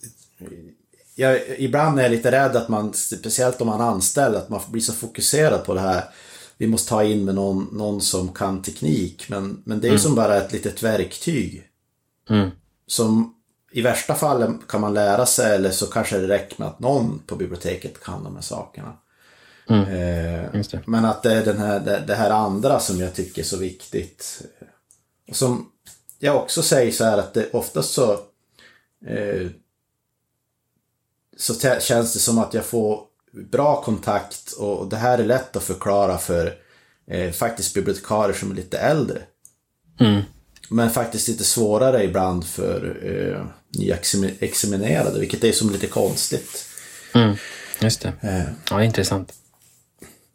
jag, 1.16 1.40
ibland 1.58 2.00
är 2.00 2.04
jag 2.04 2.12
lite 2.12 2.32
rädd 2.32 2.56
att 2.56 2.70
man, 2.70 2.94
speciellt 2.94 3.62
om 3.62 3.68
man 3.68 3.82
är 3.82 3.86
anställd, 3.86 4.36
att 4.36 4.50
man 4.50 4.62
blir 4.68 4.82
så 4.82 4.94
fokuserad 4.94 5.66
på 5.66 5.74
det 5.74 5.80
här. 5.80 6.04
Vi 6.58 6.68
måste 6.68 6.90
ta 6.90 7.04
in 7.04 7.26
med 7.26 7.36
någon, 7.36 7.70
någon 7.72 8.02
som 8.02 8.34
kan 8.34 8.62
teknik, 8.62 9.30
men, 9.30 9.64
men 9.66 9.80
det 9.80 9.88
är 9.88 9.90
mm. 9.90 10.00
som 10.00 10.16
bara 10.16 10.38
ett 10.38 10.52
litet 10.52 10.84
verktyg. 10.84 11.64
Mm. 12.30 12.50
Som 12.88 13.36
i 13.72 13.82
värsta 13.82 14.16
fall 14.16 14.58
kan 14.68 14.82
man 14.82 14.94
lära 14.94 15.26
sig 15.26 15.56
eller 15.56 15.72
så 15.72 15.86
kanske 15.86 16.18
det 16.18 16.28
räcker 16.28 16.56
med 16.60 16.68
att 16.68 16.80
någon 16.80 17.20
på 17.26 17.36
biblioteket 17.36 18.04
kan 18.04 18.24
de 18.24 18.36
här 18.36 18.42
sakerna. 18.42 18.94
Mm. 19.70 19.84
Eh, 19.84 20.82
men 20.86 21.06
att 21.06 21.24
det 21.24 21.34
är 21.34 21.46
den 21.46 21.58
här, 21.58 21.80
det, 21.80 22.04
det, 22.08 22.16
här 22.16 22.30
andra 22.30 22.80
som 22.80 23.00
jag 23.00 23.14
tycker 23.14 23.42
är 23.42 23.46
så 23.46 23.58
viktigt. 23.58 24.42
Och 25.30 25.36
som 25.36 25.72
jag 26.20 26.36
också 26.36 26.62
säger 26.62 26.92
så 26.92 27.04
här 27.04 27.18
att 27.18 27.34
det 27.34 27.52
oftast 27.52 27.94
så 27.94 28.12
eh, 29.08 29.48
så 31.38 31.80
känns 31.80 32.14
det 32.14 32.20
som 32.20 32.40
att 32.40 32.54
jag 32.54 32.66
får 32.66 33.02
bra 33.52 33.82
kontakt 33.82 34.52
och 34.52 34.90
det 34.90 34.96
här 34.96 35.18
är 35.18 35.26
lätt 35.26 35.56
att 35.56 35.64
förklara 35.64 36.18
för 36.18 36.54
eh, 37.08 37.32
faktiskt 37.32 37.74
bibliotekarier 37.74 38.38
som 38.38 38.52
är 38.52 38.56
lite 38.56 38.78
äldre. 38.78 39.22
Mm. 40.00 40.22
Men 40.70 40.90
faktiskt 40.90 41.28
lite 41.28 41.44
svårare 41.44 42.04
ibland 42.04 42.46
för 42.48 42.98
eh, 43.04 43.46
nyexaminerade, 43.80 45.20
vilket 45.20 45.44
är 45.44 45.52
som 45.52 45.70
lite 45.70 45.88
konstigt. 45.88 46.66
Mm, 47.14 47.36
just 47.82 48.02
det. 48.02 48.14
Ja, 48.70 48.84
intressant. 48.84 49.34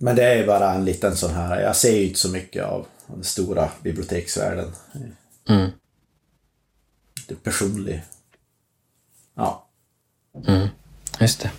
Men 0.02 0.16
det 0.16 0.24
är 0.24 0.46
bara 0.46 0.72
en 0.72 0.84
liten 0.84 1.16
sån 1.16 1.34
här, 1.34 1.60
jag 1.60 1.76
ser 1.76 1.96
ju 1.96 2.06
inte 2.06 2.18
så 2.18 2.28
mycket 2.28 2.64
av 2.64 2.86
den 3.06 3.24
stora 3.24 3.68
biblioteksvärlden. 3.82 4.72
Mm. 5.48 5.70
Det 7.28 7.34
är 7.34 7.38
personlig. 7.38 8.02
Ja. 9.36 9.66
Mm, 10.46 10.68
just 11.20 11.40
det. 11.40 11.50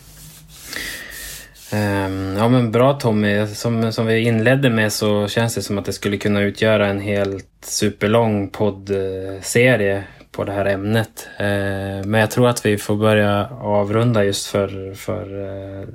Um, 1.78 2.38
ja 2.38 2.50
men 2.50 2.72
bra 2.72 3.00
Tommy. 3.00 3.48
Som, 3.48 3.94
som 3.94 4.06
vi 4.06 4.20
inledde 4.20 4.70
med 4.70 4.94
så 4.94 5.28
känns 5.28 5.56
det 5.56 5.62
som 5.62 5.78
att 5.78 5.86
det 5.86 5.94
skulle 5.94 6.18
kunna 6.18 6.42
utgöra 6.42 6.88
en 6.88 7.00
helt 7.00 7.50
superlång 7.62 8.50
poddserie 8.50 10.04
på 10.32 10.44
det 10.44 10.52
här 10.52 10.66
ämnet. 10.66 11.28
Eh, 11.38 12.06
men 12.06 12.14
jag 12.14 12.32
tror 12.32 12.48
att 12.48 12.66
vi 12.66 12.78
får 12.78 12.96
börja 12.96 13.50
avrunda 13.62 14.24
just 14.24 14.48
för, 14.48 14.94
för 14.96 15.22
eh, 15.22 15.88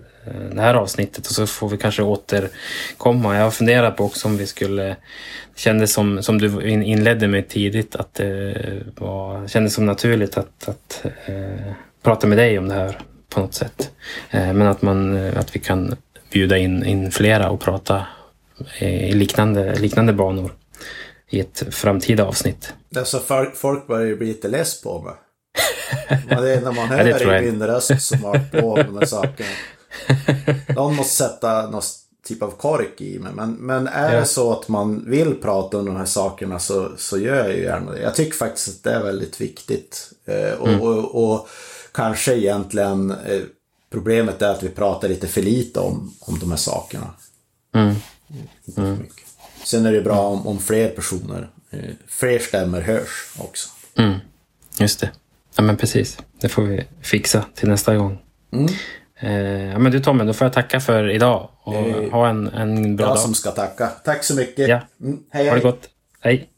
det 0.52 0.60
här 0.60 0.74
avsnittet 0.74 1.26
och 1.26 1.32
så 1.32 1.46
får 1.46 1.68
vi 1.68 1.76
kanske 1.76 2.02
återkomma. 2.02 3.36
Jag 3.36 3.44
har 3.44 3.50
funderat 3.50 3.96
på 3.96 4.04
också 4.04 4.28
om 4.28 4.36
vi 4.36 4.46
skulle... 4.46 4.84
Det 5.54 5.60
kändes 5.60 5.92
som, 5.92 6.22
som 6.22 6.38
du 6.38 6.70
inledde 6.70 7.28
med 7.28 7.48
tidigt 7.48 7.96
att 7.96 8.14
det 8.14 8.54
var, 8.96 9.48
kändes 9.48 9.74
som 9.74 9.86
naturligt 9.86 10.38
att, 10.38 10.68
att 10.68 11.04
eh, 11.26 11.72
prata 12.02 12.26
med 12.26 12.38
dig 12.38 12.58
om 12.58 12.68
det 12.68 12.74
här 12.74 13.00
på 13.28 13.40
något 13.40 13.54
sätt. 13.54 13.90
Men 14.30 14.62
att, 14.62 14.82
man, 14.82 15.16
att 15.36 15.56
vi 15.56 15.60
kan 15.60 15.96
bjuda 16.32 16.58
in, 16.58 16.84
in 16.84 17.10
flera 17.10 17.50
och 17.50 17.60
prata 17.60 18.06
i 18.78 19.12
liknande, 19.12 19.74
liknande 19.74 20.12
banor 20.12 20.52
i 21.30 21.40
ett 21.40 21.74
framtida 21.74 22.24
avsnitt. 22.24 22.72
Alltså 22.96 23.22
folk 23.54 23.86
börjar 23.86 24.06
ju 24.06 24.16
bli 24.16 24.26
lite 24.26 24.48
less 24.48 24.82
på 24.82 25.02
mig. 25.02 25.14
Det 26.28 26.54
är 26.54 26.60
när 26.60 26.72
man 26.72 26.88
hör 26.88 27.34
ja, 27.34 27.40
min 27.40 27.62
röst 27.62 28.02
som 28.02 28.24
har 28.24 28.60
på 28.60 28.76
med 28.76 28.86
de 28.86 28.98
här 28.98 29.06
sakerna. 29.06 29.48
Någon 30.68 30.96
måste 30.96 31.14
sätta 31.14 31.70
någon 31.70 31.82
typ 32.26 32.42
av 32.42 32.50
kork 32.50 33.00
i 33.00 33.18
mig. 33.18 33.32
Men, 33.34 33.52
men 33.52 33.86
är 33.86 34.14
ja. 34.14 34.20
det 34.20 34.26
så 34.26 34.52
att 34.52 34.68
man 34.68 35.10
vill 35.10 35.34
prata 35.34 35.78
om 35.78 35.86
de 35.86 35.96
här 35.96 36.04
sakerna 36.04 36.58
så, 36.58 36.92
så 36.96 37.18
gör 37.18 37.36
jag 37.36 37.56
ju 37.56 37.62
gärna 37.62 37.92
det. 37.92 38.00
Jag 38.00 38.14
tycker 38.14 38.36
faktiskt 38.36 38.68
att 38.68 38.82
det 38.82 38.90
är 38.90 39.02
väldigt 39.02 39.40
viktigt. 39.40 40.10
Eh, 40.24 40.52
och, 40.52 40.68
mm. 40.68 40.80
och, 40.80 41.32
och 41.32 41.48
kanske 41.92 42.36
egentligen 42.36 43.10
eh, 43.10 43.40
problemet 43.90 44.42
är 44.42 44.50
att 44.50 44.62
vi 44.62 44.68
pratar 44.68 45.08
lite 45.08 45.28
för 45.28 45.42
lite 45.42 45.80
om, 45.80 46.14
om 46.20 46.38
de 46.38 46.50
här 46.50 46.58
sakerna. 46.58 47.06
Mm. 47.74 47.94
Mm. 48.76 49.06
Sen 49.66 49.86
är 49.86 49.92
det 49.92 50.00
bra 50.00 50.18
om, 50.18 50.46
om 50.46 50.58
fler 50.58 50.88
personer, 50.88 51.48
eh, 51.70 51.80
fler 52.08 52.38
stämmer 52.38 52.80
hörs 52.80 53.34
också. 53.38 53.68
Mm. 53.98 54.18
Just 54.78 55.00
det. 55.00 55.10
Ja 55.56 55.62
men 55.62 55.76
precis. 55.76 56.18
Det 56.40 56.48
får 56.48 56.62
vi 56.62 56.84
fixa 57.00 57.44
till 57.54 57.68
nästa 57.68 57.96
gång. 57.96 58.18
Mm. 58.52 58.68
Eh, 59.20 59.70
ja 59.72 59.78
men 59.78 59.92
du 59.92 60.00
Tommy, 60.00 60.24
då 60.24 60.32
får 60.32 60.44
jag 60.44 60.52
tacka 60.52 60.80
för 60.80 61.10
idag 61.10 61.50
och 61.62 61.74
eh, 61.74 62.10
ha 62.10 62.28
en, 62.28 62.48
en 62.48 62.96
bra 62.96 63.06
jag 63.06 63.10
dag. 63.10 63.16
Jag 63.16 63.18
som 63.18 63.34
ska 63.34 63.50
tacka. 63.50 63.86
Tack 63.86 64.24
så 64.24 64.34
mycket. 64.34 64.68
Ja. 64.68 64.80
Mm. 65.00 65.18
Hej, 65.30 65.42
hej. 65.42 65.48
Ha 65.48 65.56
det 65.56 65.62
gott. 65.62 65.88
Hej. 66.20 66.48